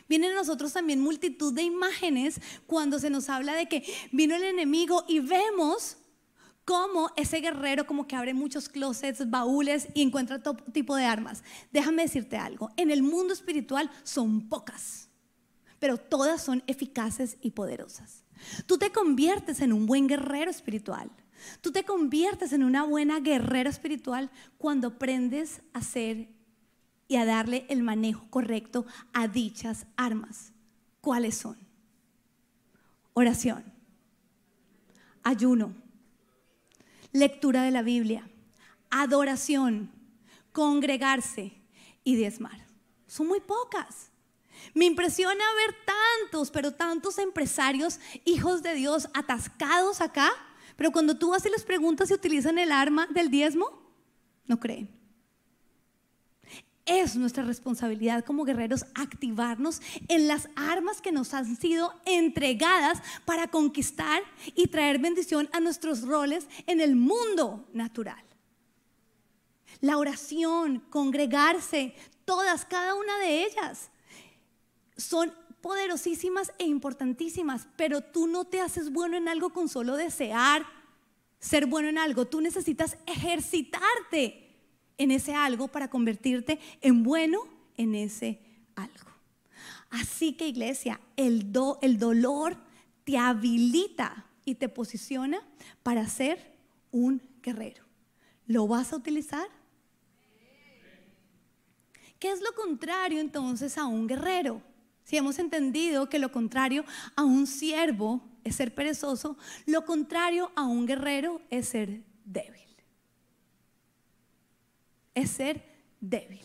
[0.08, 5.04] Vienen nosotros también multitud de imágenes cuando se nos habla de que vino el enemigo
[5.08, 5.96] y vemos
[6.64, 11.42] cómo ese guerrero como que abre muchos closets, baúles y encuentra todo tipo de armas.
[11.72, 15.08] Déjame decirte algo, en el mundo espiritual son pocas,
[15.78, 18.24] pero todas son eficaces y poderosas.
[18.66, 21.10] Tú te conviertes en un buen guerrero espiritual.
[21.60, 26.35] Tú te conviertes en una buena guerrera espiritual cuando aprendes a ser
[27.08, 30.52] y a darle el manejo correcto a dichas armas.
[31.00, 31.56] ¿Cuáles son?
[33.14, 33.64] Oración,
[35.22, 35.74] ayuno,
[37.12, 38.28] lectura de la Biblia,
[38.90, 39.90] adoración,
[40.52, 41.52] congregarse
[42.04, 42.66] y diezmar.
[43.06, 44.10] Son muy pocas.
[44.74, 50.30] Me impresiona ver tantos, pero tantos empresarios, hijos de Dios, atascados acá,
[50.76, 53.66] pero cuando tú y les preguntas si utilizan el arma del diezmo,
[54.46, 54.95] no creen.
[56.86, 63.48] Es nuestra responsabilidad como guerreros activarnos en las armas que nos han sido entregadas para
[63.48, 64.22] conquistar
[64.54, 68.22] y traer bendición a nuestros roles en el mundo natural.
[69.80, 73.90] La oración, congregarse, todas, cada una de ellas,
[74.96, 80.64] son poderosísimas e importantísimas, pero tú no te haces bueno en algo con solo desear
[81.38, 84.45] ser bueno en algo, tú necesitas ejercitarte
[84.98, 87.40] en ese algo para convertirte en bueno
[87.76, 88.40] en ese
[88.74, 89.10] algo.
[89.90, 92.56] Así que iglesia, el, do, el dolor
[93.04, 95.40] te habilita y te posiciona
[95.82, 96.54] para ser
[96.90, 97.84] un guerrero.
[98.46, 99.46] ¿Lo vas a utilizar?
[102.18, 104.62] ¿Qué es lo contrario entonces a un guerrero?
[105.04, 106.84] Si hemos entendido que lo contrario
[107.14, 109.36] a un siervo es ser perezoso,
[109.66, 112.65] lo contrario a un guerrero es ser débil
[115.16, 115.64] es ser
[116.00, 116.44] débil.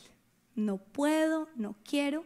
[0.55, 2.26] No puedo, no quiero.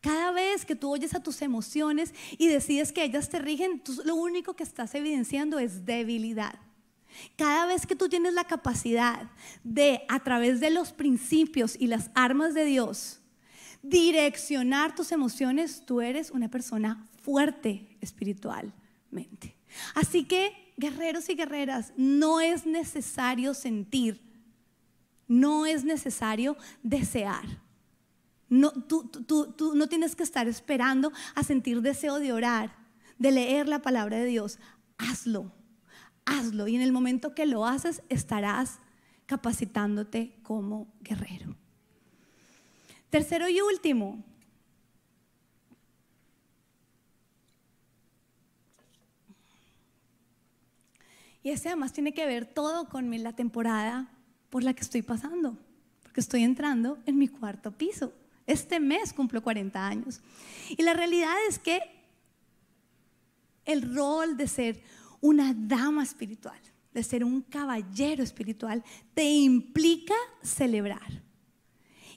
[0.00, 4.14] Cada vez que tú oyes a tus emociones y decides que ellas te rigen, lo
[4.14, 6.58] único que estás evidenciando es debilidad.
[7.36, 9.30] Cada vez que tú tienes la capacidad
[9.64, 13.20] de, a través de los principios y las armas de Dios,
[13.82, 19.56] direccionar tus emociones, tú eres una persona fuerte espiritualmente.
[19.94, 24.29] Así que, guerreros y guerreras, no es necesario sentir
[25.30, 27.44] no es necesario desear.
[28.48, 32.76] No, tú, tú, no tienes que estar esperando a sentir deseo de orar,
[33.16, 34.58] de leer la palabra de Dios.
[34.98, 35.52] Hazlo,
[36.24, 36.66] hazlo.
[36.66, 38.80] Y en el momento que lo haces, estarás
[39.26, 41.54] capacitándote como guerrero.
[43.08, 44.24] Tercero y último.
[51.44, 54.10] Y este además tiene que ver todo con la temporada
[54.50, 55.56] por la que estoy pasando,
[56.02, 58.12] porque estoy entrando en mi cuarto piso.
[58.46, 60.20] Este mes cumplo 40 años.
[60.68, 61.80] Y la realidad es que
[63.64, 64.82] el rol de ser
[65.20, 66.58] una dama espiritual,
[66.92, 68.82] de ser un caballero espiritual,
[69.14, 71.22] te implica celebrar.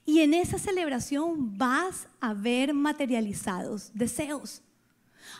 [0.05, 4.61] Y en esa celebración vas a ver materializados deseos.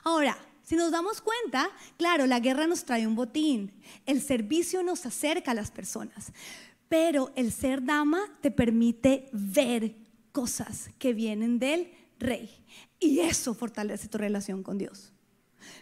[0.04, 3.74] Ahora, si nos damos cuenta, claro, la guerra nos trae un botín,
[4.06, 6.32] el servicio nos acerca a las personas,
[6.94, 9.96] pero el ser dama te permite ver
[10.32, 12.52] cosas que vienen del rey.
[13.00, 15.12] Y eso fortalece tu relación con Dios.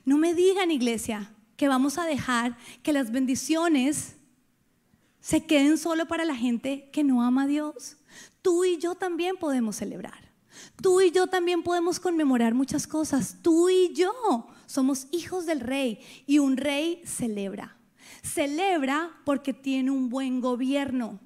[0.05, 4.15] No me digan, iglesia, que vamos a dejar que las bendiciones
[5.19, 7.97] se queden solo para la gente que no ama a Dios.
[8.41, 10.31] Tú y yo también podemos celebrar.
[10.81, 13.35] Tú y yo también podemos conmemorar muchas cosas.
[13.41, 17.80] Tú y yo somos hijos del rey y un rey celebra.
[18.21, 21.19] Celebra porque tiene un buen gobierno.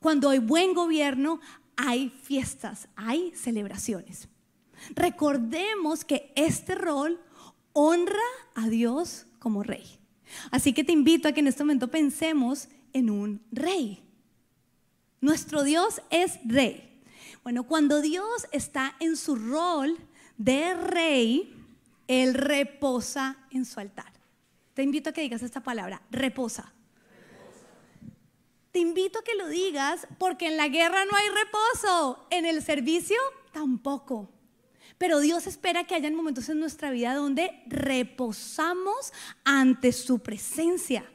[0.00, 1.40] Cuando hay buen gobierno,
[1.76, 4.28] hay fiestas, hay celebraciones.
[4.94, 7.20] Recordemos que este rol
[7.72, 8.18] honra
[8.54, 9.98] a Dios como rey.
[10.50, 14.02] Así que te invito a que en este momento pensemos en un rey.
[15.20, 17.02] Nuestro Dios es rey.
[17.42, 19.96] Bueno, cuando Dios está en su rol
[20.36, 21.54] de rey,
[22.06, 24.12] Él reposa en su altar.
[24.78, 26.72] Te invito a que digas esta palabra, reposa.
[28.70, 32.62] Te invito a que lo digas porque en la guerra no hay reposo, en el
[32.62, 33.16] servicio
[33.50, 34.30] tampoco.
[34.96, 39.12] Pero Dios espera que haya momentos en nuestra vida donde reposamos
[39.42, 41.10] ante su presencia.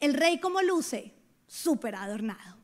[0.00, 1.14] El rey como luce,
[1.46, 2.56] súper adornado.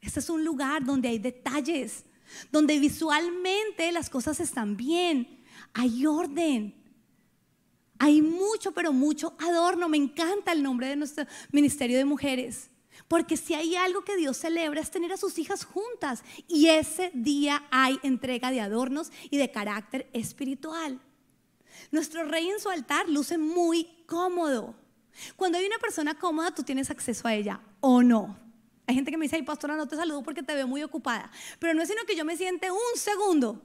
[0.00, 2.04] Este es un lugar donde hay detalles,
[2.52, 5.42] donde visualmente las cosas están bien,
[5.74, 6.81] hay orden.
[8.02, 9.88] Hay mucho, pero mucho adorno.
[9.88, 12.68] Me encanta el nombre de nuestro Ministerio de Mujeres.
[13.06, 16.24] Porque si hay algo que Dios celebra es tener a sus hijas juntas.
[16.48, 21.00] Y ese día hay entrega de adornos y de carácter espiritual.
[21.92, 24.74] Nuestro rey en su altar luce muy cómodo.
[25.36, 28.36] Cuando hay una persona cómoda, tú tienes acceso a ella o no.
[28.88, 31.30] Hay gente que me dice, ay, pastora, no te saludo porque te veo muy ocupada.
[31.60, 33.62] Pero no es sino que yo me siente un segundo.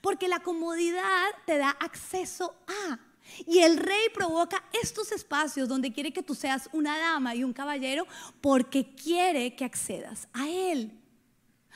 [0.00, 2.98] Porque la comodidad te da acceso a.
[3.46, 7.52] Y el rey provoca estos espacios donde quiere que tú seas una dama y un
[7.52, 8.06] caballero
[8.40, 10.92] porque quiere que accedas a él.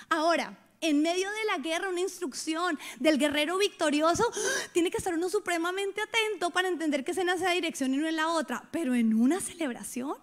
[0.09, 4.25] Ahora, en medio de la guerra, una instrucción del guerrero victorioso,
[4.73, 8.09] tiene que estar uno supremamente atento para entender que es en esa dirección y no
[8.09, 8.69] en la otra.
[8.73, 10.17] Pero en una celebración,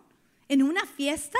[0.49, 1.39] en una fiesta,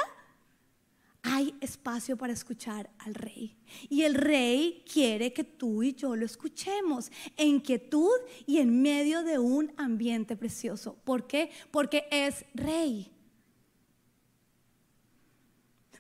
[1.22, 3.58] hay espacio para escuchar al rey.
[3.90, 8.16] Y el rey quiere que tú y yo lo escuchemos en quietud
[8.46, 10.96] y en medio de un ambiente precioso.
[11.04, 11.52] ¿Por qué?
[11.72, 13.12] Porque es rey.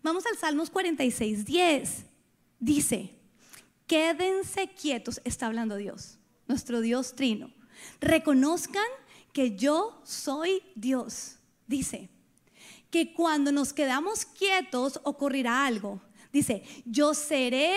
[0.01, 2.05] Vamos al Salmos 46, 10.
[2.59, 3.15] Dice,
[3.87, 6.17] quédense quietos, está hablando Dios,
[6.47, 7.51] nuestro Dios trino.
[7.99, 8.87] Reconozcan
[9.33, 11.37] que yo soy Dios.
[11.67, 12.09] Dice,
[12.91, 16.01] que cuando nos quedamos quietos ocurrirá algo.
[16.31, 17.75] Dice, yo seré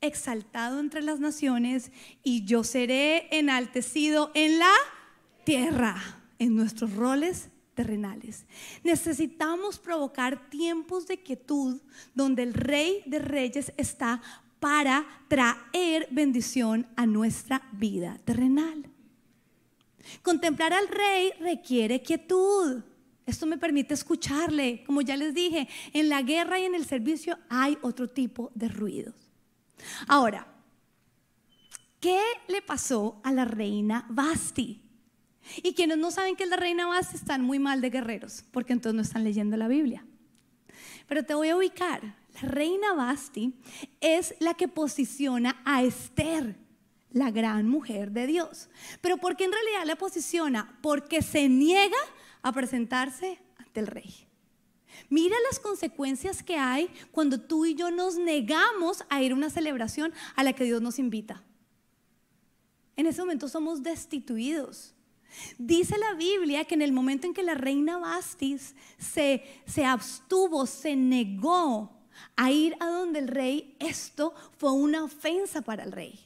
[0.00, 1.90] exaltado entre las naciones
[2.22, 4.72] y yo seré enaltecido en la
[5.44, 8.44] tierra, en nuestros roles terrenales.
[8.84, 11.80] Necesitamos provocar tiempos de quietud
[12.14, 14.20] donde el rey de reyes está
[14.60, 18.84] para traer bendición a nuestra vida terrenal.
[20.22, 22.82] Contemplar al rey requiere quietud.
[23.28, 24.82] Esto me permite escucharle.
[24.86, 28.68] Como ya les dije, en la guerra y en el servicio hay otro tipo de
[28.68, 29.14] ruidos.
[30.06, 30.46] Ahora,
[32.00, 32.18] ¿qué
[32.48, 34.82] le pasó a la reina Basti?
[35.62, 38.72] Y quienes no saben que es la reina Basti están muy mal de guerreros, porque
[38.72, 40.06] entonces no están leyendo la Biblia.
[41.06, 42.16] Pero te voy a ubicar.
[42.40, 43.52] La reina Basti
[44.00, 46.56] es la que posiciona a Esther,
[47.10, 48.70] la gran mujer de Dios.
[49.02, 50.78] Pero ¿por qué en realidad la posiciona?
[50.80, 51.98] Porque se niega
[52.42, 54.28] a presentarse ante el rey.
[55.08, 59.50] Mira las consecuencias que hay cuando tú y yo nos negamos a ir a una
[59.50, 61.42] celebración a la que Dios nos invita.
[62.96, 64.94] En ese momento somos destituidos.
[65.58, 70.66] Dice la Biblia que en el momento en que la reina Bastis se, se abstuvo,
[70.66, 71.96] se negó
[72.34, 76.18] a ir a donde el rey, esto fue una ofensa para el rey.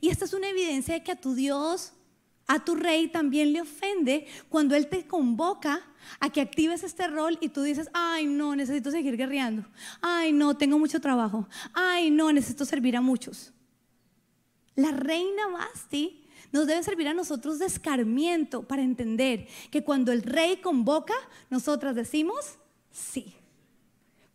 [0.00, 1.92] Y esta es una evidencia de que a tu Dios
[2.50, 5.80] a tu rey también le ofende cuando él te convoca
[6.18, 9.64] a que actives este rol y tú dices, ay no, necesito seguir guerreando,
[10.02, 13.52] ay no, tengo mucho trabajo, ay no, necesito servir a muchos.
[14.74, 20.22] La reina Basti nos debe servir a nosotros de escarmiento para entender que cuando el
[20.22, 21.14] rey convoca,
[21.50, 22.58] nosotras decimos
[22.90, 23.32] sí.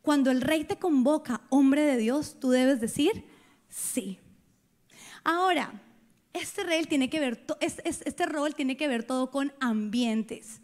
[0.01, 3.25] Cuando el rey te convoca, hombre de Dios, tú debes decir
[3.67, 4.19] sí.
[5.25, 5.81] Ahora,
[6.35, 10.61] este, rol tiene que ver, este rol tiene que ver todo con ambientes.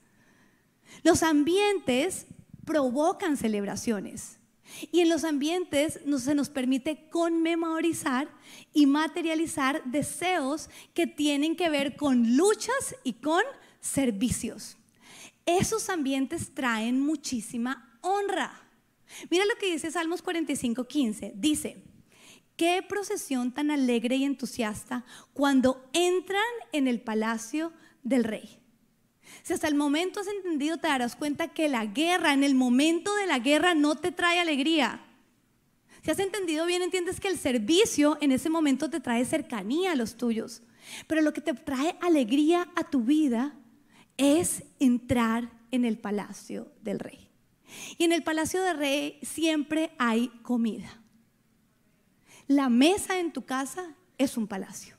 [1.04, 2.28] Los ambientes
[2.66, 4.38] provocan celebraciones.
[4.92, 8.30] Y en los ambientes se nos permite conmemorizar
[8.74, 13.44] y materializar deseos que tienen que ver con luchas y con
[13.82, 14.78] servicios.
[15.46, 18.62] Esos ambientes traen muchísima honra.
[19.30, 21.34] Mira lo que dice Salmos 45, 15.
[21.36, 21.84] Dice,
[22.62, 25.04] Qué procesión tan alegre y entusiasta
[25.34, 28.60] cuando entran en el palacio del rey.
[29.42, 33.16] Si hasta el momento has entendido, te darás cuenta que la guerra, en el momento
[33.16, 35.04] de la guerra, no te trae alegría.
[36.04, 39.96] Si has entendido bien, entiendes que el servicio en ese momento te trae cercanía a
[39.96, 40.62] los tuyos.
[41.08, 43.58] Pero lo que te trae alegría a tu vida
[44.18, 47.28] es entrar en el palacio del rey.
[47.98, 51.01] Y en el palacio del rey siempre hay comida.
[52.52, 54.96] La mesa en tu casa es un palacio.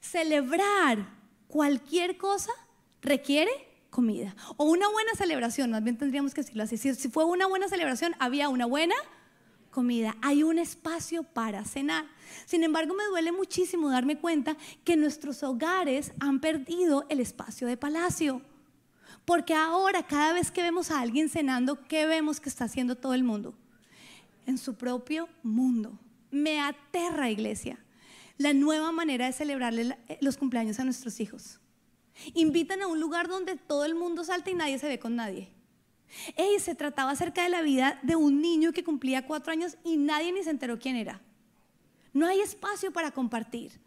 [0.00, 1.08] Celebrar
[1.46, 2.52] cualquier cosa
[3.00, 3.50] requiere
[3.90, 4.34] comida.
[4.56, 6.76] O una buena celebración, más bien tendríamos que decirlo así.
[6.76, 8.94] Si, fue una buena celebración, había una buena
[9.70, 10.16] comida.
[10.20, 12.06] Hay un espacio para cenar.
[12.44, 17.76] Sin embargo, me duele muchísimo darme cuenta que nuestros hogares han perdido el espacio de
[17.76, 18.42] palacio.
[19.24, 23.14] Porque ahora, cada vez que vemos a alguien cenando, ¿qué vemos que está haciendo todo
[23.14, 23.54] el mundo?
[24.48, 26.00] En su propio mundo.
[26.30, 27.78] Me aterra, iglesia,
[28.38, 31.60] la nueva manera de celebrarle los cumpleaños a nuestros hijos.
[32.32, 35.50] Invitan a un lugar donde todo el mundo salta y nadie se ve con nadie.
[36.34, 39.98] Ey, se trataba acerca de la vida de un niño que cumplía cuatro años y
[39.98, 41.20] nadie ni se enteró quién era.
[42.14, 43.78] No hay espacio para compartir.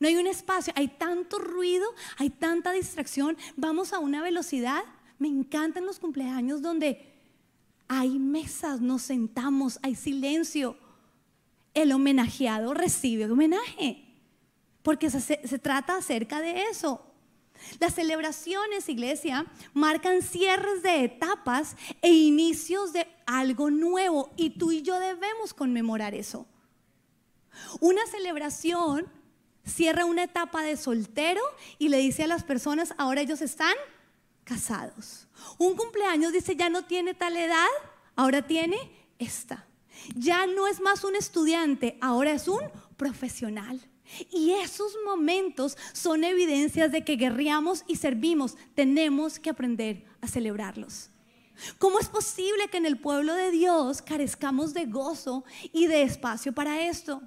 [0.00, 1.86] No hay un espacio, hay tanto ruido,
[2.18, 3.36] hay tanta distracción.
[3.56, 4.82] Vamos a una velocidad.
[5.20, 7.13] Me encantan los cumpleaños donde
[7.88, 10.76] hay mesas, nos sentamos, hay silencio.
[11.74, 14.04] El homenajeado recibe homenaje,
[14.82, 17.04] porque se, se trata acerca de eso.
[17.78, 24.82] Las celebraciones, iglesia, marcan cierres de etapas e inicios de algo nuevo y tú y
[24.82, 26.46] yo debemos conmemorar eso.
[27.80, 29.06] Una celebración
[29.64, 31.40] cierra una etapa de soltero
[31.78, 33.74] y le dice a las personas, ahora ellos están
[34.44, 35.26] casados.
[35.58, 37.66] Un cumpleaños dice, ya no tiene tal edad,
[38.14, 38.76] ahora tiene
[39.18, 39.66] esta.
[40.14, 42.60] Ya no es más un estudiante, ahora es un
[42.96, 43.80] profesional.
[44.30, 48.56] Y esos momentos son evidencias de que guerreamos y servimos.
[48.74, 51.10] Tenemos que aprender a celebrarlos.
[51.78, 56.52] ¿Cómo es posible que en el pueblo de Dios carezcamos de gozo y de espacio
[56.52, 57.22] para esto?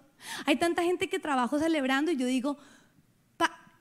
[0.45, 2.57] Hay tanta gente que trabaja celebrando y yo digo,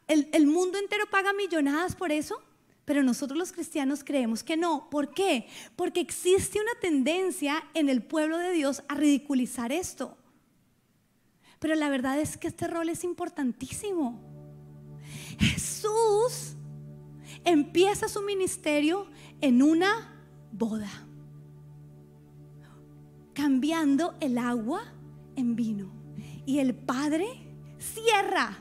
[0.07, 2.41] el, el mundo entero paga millonadas por eso,
[2.87, 4.89] pero nosotros los cristianos creemos que no.
[4.89, 5.49] ¿Por qué?
[5.74, 10.16] Porque existe una tendencia en el pueblo de Dios a ridiculizar esto.
[11.59, 14.20] Pero la verdad es que este rol es importantísimo.
[15.37, 16.55] Jesús
[17.45, 19.09] empieza su ministerio
[19.41, 20.14] en una
[20.53, 20.91] boda,
[23.34, 24.84] cambiando el agua
[25.34, 25.91] en vino.
[26.47, 27.26] Y el Padre
[27.80, 28.57] cierra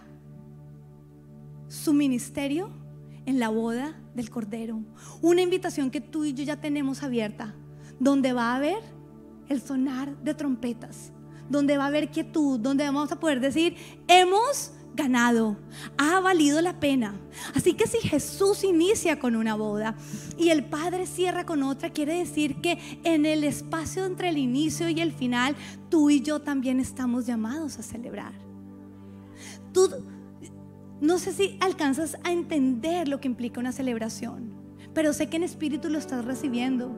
[1.68, 2.85] su ministerio
[3.26, 4.82] en la boda del Cordero.
[5.22, 7.56] Una invitación que tú y yo ya tenemos abierta,
[8.00, 8.80] donde va a haber
[9.50, 11.12] el sonar de trompetas,
[11.50, 13.76] donde va a haber quietud, donde vamos a poder decir,
[14.08, 15.58] hemos ganado,
[15.98, 17.20] ha valido la pena.
[17.54, 19.96] Así que si Jesús inicia con una boda
[20.38, 24.90] y el Padre cierra con otra, quiere decir que en el espacio entre el inicio
[24.90, 25.56] y el final,
[25.90, 28.34] tú y yo también estamos llamados a celebrar.
[29.74, 29.90] Tú,
[31.02, 34.54] no sé si alcanzas a entender lo que implica una celebración,
[34.94, 36.96] pero sé que en espíritu lo estás recibiendo.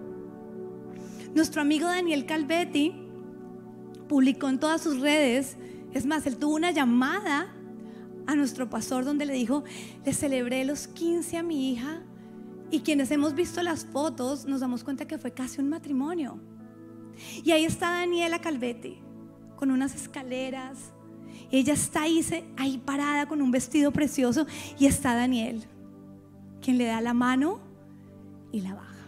[1.34, 2.94] Nuestro amigo Daniel Calvetti
[4.08, 5.58] publicó en todas sus redes,
[5.94, 7.54] es más, él tuvo una llamada
[8.28, 9.64] a nuestro pastor donde le dijo,
[10.06, 12.02] le celebré los 15 a mi hija
[12.70, 16.40] y quienes hemos visto las fotos nos damos cuenta que fue casi un matrimonio.
[17.44, 19.00] Y ahí está Daniela Calvete
[19.56, 20.92] con unas escaleras.
[21.52, 24.46] Ella está ahí, parada con un vestido precioso
[24.78, 25.64] y está Daniel,
[26.62, 27.60] quien le da la mano
[28.52, 29.08] y la baja.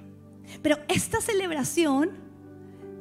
[0.62, 2.12] Pero esta celebración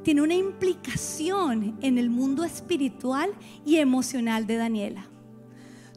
[0.03, 3.31] tiene una implicación en el mundo espiritual
[3.64, 5.07] y emocional de Daniela.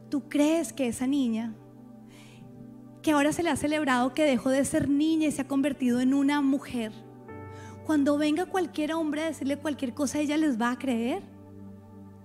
[0.08, 1.54] ¿Tú crees que esa niña,
[3.00, 6.00] que ahora se le ha celebrado que dejó de ser niña y se ha convertido
[6.00, 6.92] en una mujer,
[7.86, 11.31] cuando venga cualquier hombre a decirle cualquier cosa, ella les va a creer?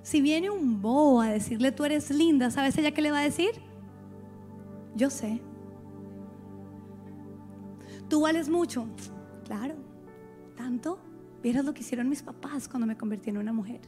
[0.07, 3.23] Si viene un bobo a decirle tú eres linda, ¿sabes ella qué le va a
[3.23, 3.51] decir?
[4.95, 5.41] Yo sé.
[8.07, 8.87] Tú vales mucho.
[9.43, 9.75] Claro.
[10.55, 10.97] ¿Tanto?
[11.43, 13.81] Vieras lo que hicieron mis papás cuando me convertí en una mujer.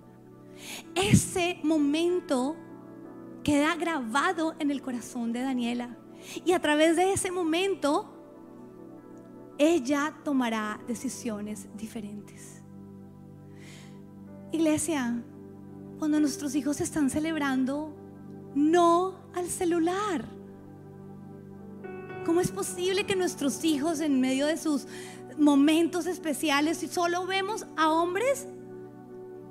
[0.94, 2.58] Ese momento
[3.42, 5.96] queda grabado en el corazón de Daniela.
[6.44, 8.12] Y a través de ese momento,
[9.58, 12.62] ella tomará decisiones diferentes.
[14.52, 15.24] Iglesia,
[16.00, 17.94] cuando nuestros hijos están celebrando,
[18.56, 20.26] no al celular.
[22.26, 24.88] ¿Cómo es posible que nuestros hijos en medio de sus
[25.38, 28.48] momentos especiales solo vemos a hombres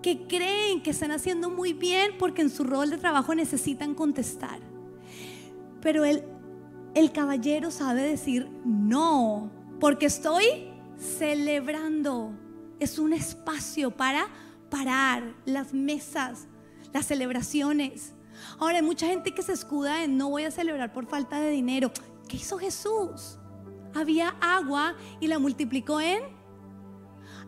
[0.03, 4.61] que creen que están haciendo muy bien porque en su rol de trabajo necesitan contestar.
[5.83, 6.25] Pero el,
[6.95, 10.45] el caballero sabe decir no, porque estoy
[10.99, 12.33] celebrando.
[12.81, 14.29] Es un espacio para
[14.71, 16.47] parar las mesas,
[16.93, 18.15] las celebraciones.
[18.59, 21.51] Ahora hay mucha gente que se escuda en no voy a celebrar por falta de
[21.51, 21.91] dinero.
[22.29, 23.39] ¿Qué hizo Jesús?
[23.95, 26.39] Había agua y la multiplicó en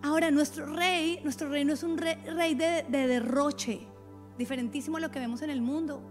[0.02, 3.86] Ahora, nuestro rey, nuestro rey no es un rey, de, de derroche,
[4.38, 6.02] diferentísimo a lo que vemos en el mundo.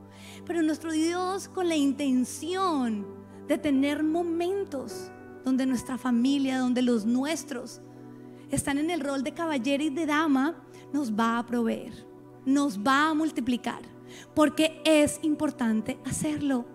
[0.45, 3.07] Pero nuestro Dios con la intención
[3.47, 5.11] de tener momentos
[5.43, 7.81] donde nuestra familia, donde los nuestros
[8.51, 10.55] están en el rol de caballero y de dama,
[10.93, 11.93] nos va a proveer,
[12.45, 13.81] nos va a multiplicar,
[14.33, 16.65] porque es importante hacerlo.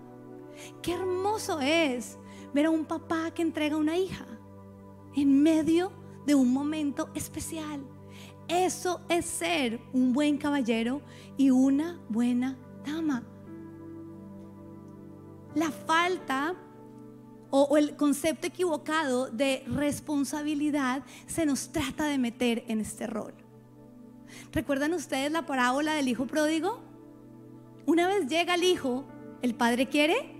[0.82, 2.18] Qué hermoso es
[2.52, 4.26] ver a un papá que entrega a una hija
[5.14, 5.92] en medio
[6.26, 7.84] de un momento especial.
[8.48, 11.02] Eso es ser un buen caballero
[11.36, 13.24] y una buena dama.
[15.54, 16.54] La falta
[17.50, 23.43] o, el concepto equivocado de responsabilidad se nos trata de meter en este rol.
[24.52, 26.80] ¿Recuerdan ustedes la parábola del hijo pródigo?
[27.86, 29.04] Una vez llega el hijo,
[29.42, 30.34] el padre quiere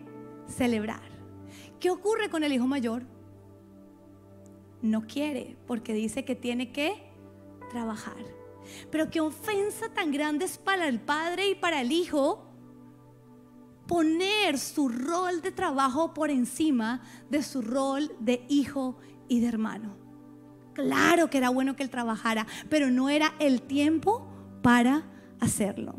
[0.49, 1.03] celebrar.
[1.81, 3.03] ¿Qué ocurre con el hijo mayor?
[4.83, 7.03] No quiere porque dice que tiene que
[7.71, 8.25] trabajar.
[8.91, 12.47] Pero qué ofensa tan grande es para el padre y para el hijo
[13.87, 18.97] poner su rol de trabajo por encima de su rol de hijo
[19.29, 20.04] y de hermano.
[20.75, 24.27] Claro que era bueno que él trabajara, pero no era el tiempo
[24.63, 25.05] para
[25.41, 25.95] hacerlo.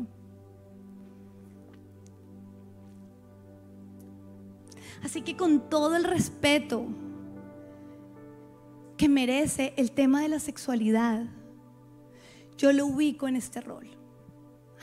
[5.02, 6.86] Así que con todo el respeto
[8.96, 11.26] que merece el tema de la sexualidad,
[12.56, 13.88] yo lo ubico en este rol.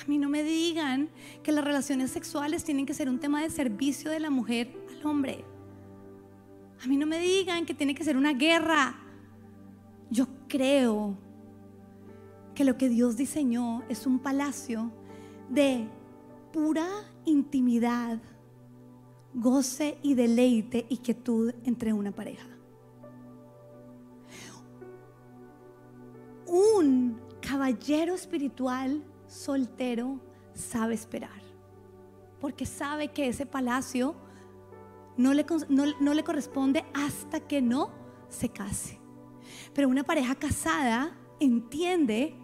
[0.01, 1.09] A mí no me digan
[1.43, 5.05] que las relaciones sexuales tienen que ser un tema de servicio de la mujer al
[5.05, 5.45] hombre.
[6.83, 8.95] A mí no me digan que tiene que ser una guerra.
[10.53, 11.17] Creo
[12.53, 14.91] que lo que Dios diseñó es un palacio
[15.49, 15.87] de
[16.51, 16.87] pura
[17.25, 18.19] intimidad,
[19.33, 22.47] goce y deleite y quietud entre una pareja.
[26.45, 30.19] Un caballero espiritual soltero
[30.53, 31.41] sabe esperar,
[32.39, 34.13] porque sabe que ese palacio
[35.17, 37.89] no le, no, le corresponde hasta que no
[38.29, 39.02] se case.
[39.73, 42.35] Pero una pareja casada entiende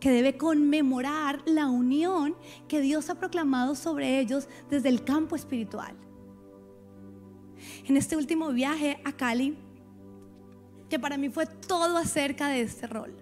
[0.00, 2.34] que debe conmemorar la unión
[2.66, 5.94] que Dios ha proclamado sobre ellos desde el campo espiritual.
[7.86, 9.56] En este último viaje a Cali,
[10.88, 13.14] que para mí fue todo acerca de este rol,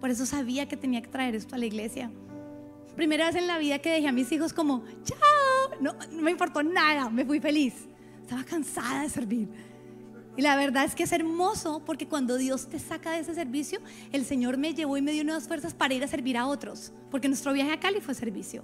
[0.00, 2.10] por eso sabía que tenía que traer esto a la iglesia.
[2.94, 5.18] Primera vez en la vida que dejé a mis hijos como, chao,
[5.80, 7.74] no, me importó nada, me fui feliz.
[8.20, 9.48] Estaba cansada de servir.
[10.38, 13.80] Y la verdad es que es hermoso porque cuando Dios te saca de ese servicio,
[14.12, 16.92] el Señor me llevó y me dio nuevas fuerzas para ir a servir a otros.
[17.10, 18.62] Porque nuestro viaje a Cali fue servicio.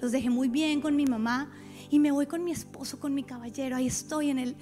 [0.00, 1.50] Los dejé muy bien con mi mamá
[1.90, 3.74] y me voy con mi esposo, con mi caballero.
[3.74, 4.54] Ahí estoy en el,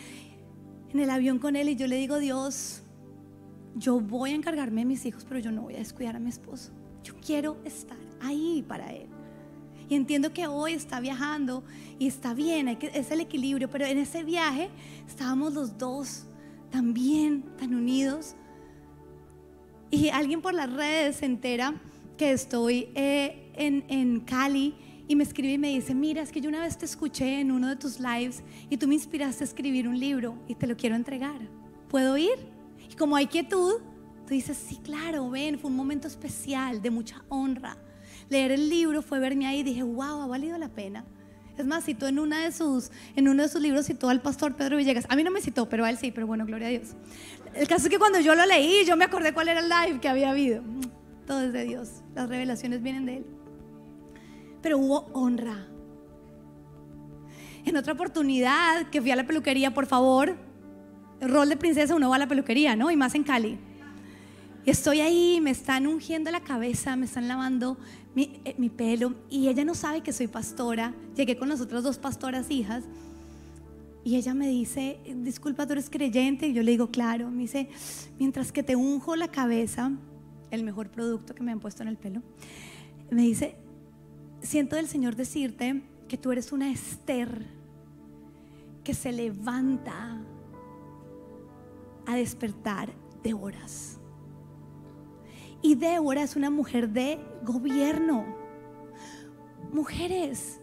[0.88, 2.80] en el avión con él y yo le digo, Dios,
[3.74, 6.30] yo voy a encargarme de mis hijos, pero yo no voy a descuidar a mi
[6.30, 6.72] esposo.
[7.04, 9.15] Yo quiero estar ahí para él.
[9.88, 11.62] Y entiendo que hoy está viajando
[11.98, 14.68] y está bien, hay que, es el equilibrio, pero en ese viaje
[15.06, 16.24] estábamos los dos
[16.70, 18.34] también tan unidos.
[19.90, 21.74] Y alguien por las redes se entera
[22.18, 24.74] que estoy eh, en, en Cali
[25.08, 27.52] y me escribe y me dice, mira, es que yo una vez te escuché en
[27.52, 30.76] uno de tus lives y tú me inspiraste a escribir un libro y te lo
[30.76, 31.38] quiero entregar.
[31.88, 32.56] ¿Puedo ir?
[32.96, 33.74] como hay quietud,
[34.26, 37.76] tú dices, sí, claro, ven, fue un momento especial, de mucha honra.
[38.28, 41.04] Leer el libro fue verme ahí y dije, wow, ha valido la pena.
[41.56, 44.56] Es más, citó en, una de sus, en uno de sus libros, citó al pastor
[44.56, 45.06] Pedro Villegas.
[45.08, 46.88] A mí no me citó, pero a él sí, pero bueno, gloria a Dios.
[47.54, 50.00] El caso es que cuando yo lo leí, yo me acordé cuál era el live
[50.00, 50.62] que había habido.
[51.26, 53.26] Todo es de Dios, las revelaciones vienen de Él.
[54.60, 55.66] Pero hubo honra.
[57.64, 60.36] En otra oportunidad que fui a la peluquería, por favor,
[61.20, 62.90] el rol de princesa uno va a la peluquería, ¿no?
[62.90, 63.58] Y más en Cali.
[64.66, 67.78] Y estoy ahí, me están ungiendo la cabeza, me están lavando
[68.16, 70.92] mi, eh, mi, pelo y ella no sabe que soy pastora.
[71.14, 72.82] Llegué con las otras dos pastoras hijas
[74.02, 76.48] y ella me dice, disculpa, tú eres creyente.
[76.48, 77.30] Y yo le digo, claro.
[77.30, 77.68] Me dice,
[78.18, 79.92] mientras que te unjo la cabeza,
[80.50, 82.22] el mejor producto que me han puesto en el pelo,
[83.08, 83.54] me dice,
[84.42, 87.46] siento del Señor decirte que tú eres una Esther
[88.82, 90.20] que se levanta
[92.04, 92.92] a despertar
[93.22, 93.64] Débora
[95.62, 98.24] Y Débora es una mujer de gobierno.
[99.72, 100.60] Mujeres,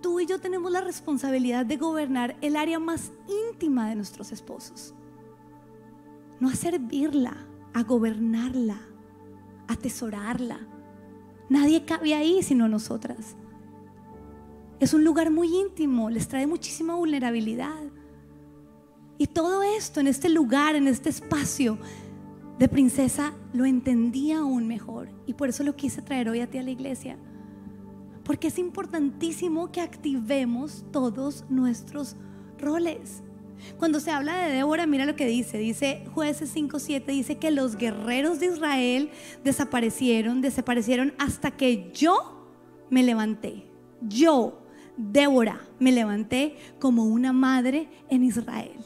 [0.00, 3.12] tú y yo tenemos la responsabilidad de gobernar el área más
[3.50, 4.94] íntima de nuestros esposos.
[6.40, 7.36] No a servirla,
[7.74, 8.80] a gobernarla,
[9.68, 10.58] a atesorarla.
[11.48, 13.36] Nadie cabe ahí sino nosotras.
[14.78, 17.82] Es un lugar muy íntimo, les trae muchísima vulnerabilidad.
[19.18, 21.78] Y todo esto en este lugar, en este espacio,
[22.58, 26.58] de princesa lo entendía aún mejor y por eso lo quise traer hoy a ti
[26.58, 27.18] a la iglesia.
[28.24, 32.16] Porque es importantísimo que activemos todos nuestros
[32.58, 33.22] roles.
[33.78, 35.58] Cuando se habla de Débora, mira lo que dice.
[35.58, 39.10] Dice jueces 5.7, dice que los guerreros de Israel
[39.44, 42.48] desaparecieron, desaparecieron hasta que yo
[42.90, 43.66] me levanté.
[44.02, 44.62] Yo,
[44.96, 48.76] Débora, me levanté como una madre en Israel.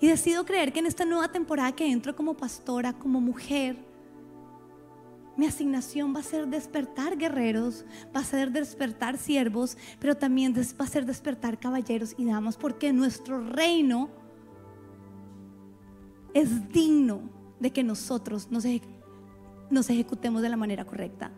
[0.00, 3.76] Y decido creer que en esta nueva temporada que entro como pastora, como mujer,
[5.36, 7.84] mi asignación va a ser despertar guerreros,
[8.14, 12.92] va a ser despertar siervos, pero también va a ser despertar caballeros y damas, porque
[12.92, 14.10] nuestro reino
[16.32, 17.22] es digno
[17.58, 18.64] de que nosotros nos,
[19.70, 21.32] nos ejecutemos de la manera correcta.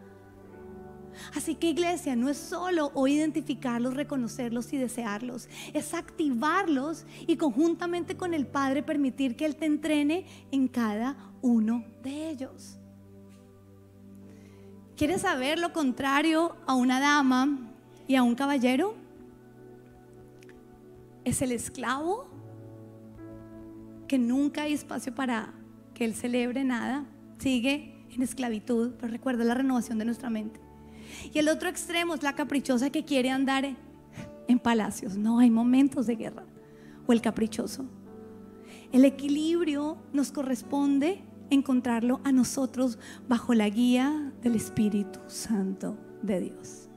[1.34, 8.16] Así que iglesia, no es solo o identificarlos, reconocerlos y desearlos, es activarlos y conjuntamente
[8.16, 12.78] con el Padre permitir que Él te entrene en cada uno de ellos.
[14.96, 17.58] ¿Quieres saber lo contrario a una dama
[18.08, 18.94] y a un caballero?
[21.24, 22.26] Es el esclavo
[24.08, 25.52] que nunca hay espacio para
[25.92, 27.04] que él celebre nada,
[27.38, 30.60] sigue en esclavitud, pero recuerda la renovación de nuestra mente.
[31.32, 33.76] Y el otro extremo es la caprichosa que quiere andar
[34.48, 35.16] en palacios.
[35.16, 36.44] No, hay momentos de guerra.
[37.06, 37.84] O el caprichoso.
[38.92, 42.98] El equilibrio nos corresponde encontrarlo a nosotros
[43.28, 46.88] bajo la guía del Espíritu Santo de Dios.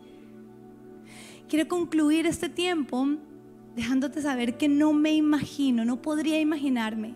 [1.47, 3.07] Quiero concluir este tiempo
[3.75, 7.15] dejándote saber que no me imagino, no podría imaginarme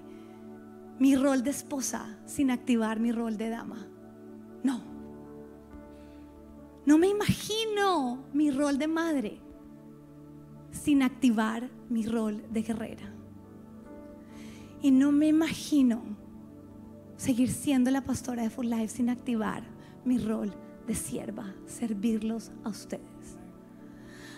[0.99, 3.87] mi rol de esposa sin activar mi rol de dama.
[4.63, 4.92] No.
[6.85, 9.39] No me imagino mi rol de madre
[10.71, 13.13] sin activar mi rol de guerrera.
[14.81, 16.01] Y no me imagino
[17.15, 19.63] seguir siendo la pastora de Full Life sin activar
[20.03, 20.53] mi rol
[20.85, 23.37] de sierva, servirlos a ustedes.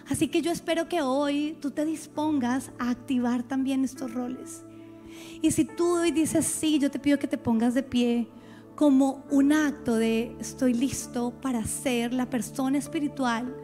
[0.07, 4.63] Así que yo espero que hoy tú te dispongas a activar también estos roles.
[5.41, 8.27] Y si tú hoy dices sí, yo te pido que te pongas de pie
[8.75, 13.55] como un acto de estoy listo para ser la persona espiritual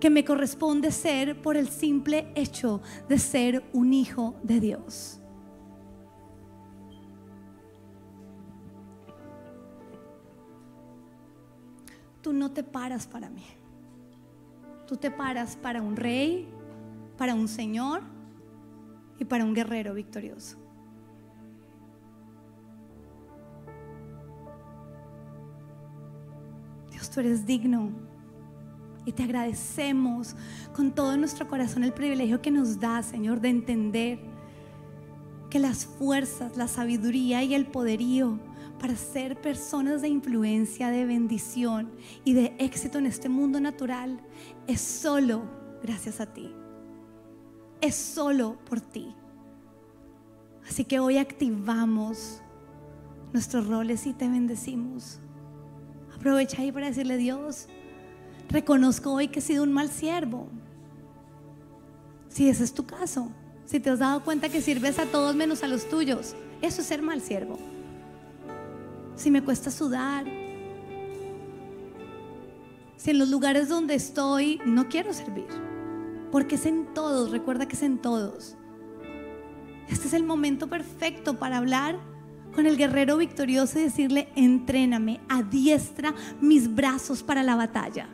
[0.00, 5.18] que me corresponde ser por el simple hecho de ser un hijo de Dios.
[12.28, 13.46] tú no te paras para mí.
[14.86, 16.46] Tú te paras para un rey,
[17.16, 18.02] para un señor
[19.18, 20.58] y para un guerrero victorioso.
[27.20, 27.90] Eres digno
[29.04, 30.36] y te agradecemos
[30.74, 34.18] con todo nuestro corazón el privilegio que nos da, Señor, de entender
[35.48, 38.38] que las fuerzas, la sabiduría y el poderío
[38.78, 41.90] para ser personas de influencia, de bendición
[42.24, 44.20] y de éxito en este mundo natural
[44.66, 45.42] es solo
[45.82, 46.54] gracias a ti.
[47.80, 49.14] Es solo por ti.
[50.68, 52.42] Así que hoy activamos
[53.32, 55.20] nuestros roles y te bendecimos.
[56.18, 57.66] Aprovecha ahí para decirle Dios,
[58.50, 60.48] reconozco hoy que he sido un mal siervo.
[62.28, 63.30] Si ese es tu caso,
[63.64, 66.86] si te has dado cuenta que sirves a todos menos a los tuyos, eso es
[66.86, 67.58] ser mal siervo
[69.18, 70.24] si me cuesta sudar,
[72.96, 75.48] si en los lugares donde estoy no quiero servir,
[76.30, 78.56] porque es en todos, recuerda que es en todos.
[79.88, 81.98] Este es el momento perfecto para hablar
[82.54, 88.08] con el guerrero victorioso y decirle, entréname, adiestra mis brazos para la batalla.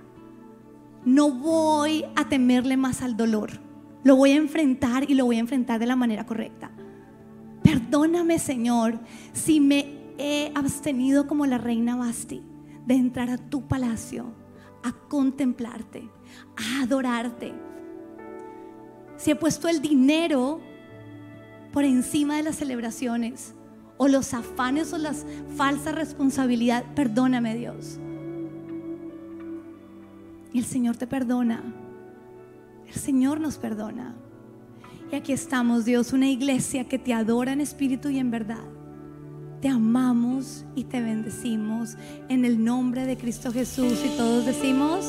[1.05, 3.61] No voy a temerle más al dolor,
[4.03, 6.70] lo voy a enfrentar y lo voy a enfrentar de la manera correcta.
[7.62, 8.99] Perdóname, Señor,
[9.32, 12.43] si me he abstenido como la reina Basti
[12.87, 14.26] de entrar a tu palacio,
[14.82, 16.09] a contemplarte,
[16.57, 17.55] a adorarte.
[19.16, 20.61] Si he puesto el dinero
[21.72, 23.55] por encima de las celebraciones
[23.97, 25.25] o los afanes o las
[25.57, 27.99] falsas responsabilidades, perdóname Dios.
[30.53, 31.63] Y el Señor te perdona.
[32.87, 34.15] El Señor nos perdona.
[35.11, 38.65] Y aquí estamos, Dios, una iglesia que te adora en espíritu y en verdad
[39.65, 41.97] te amamos y te bendecimos
[42.29, 43.99] en el nombre de Cristo Jesús.
[44.05, 45.07] Y todos decimos...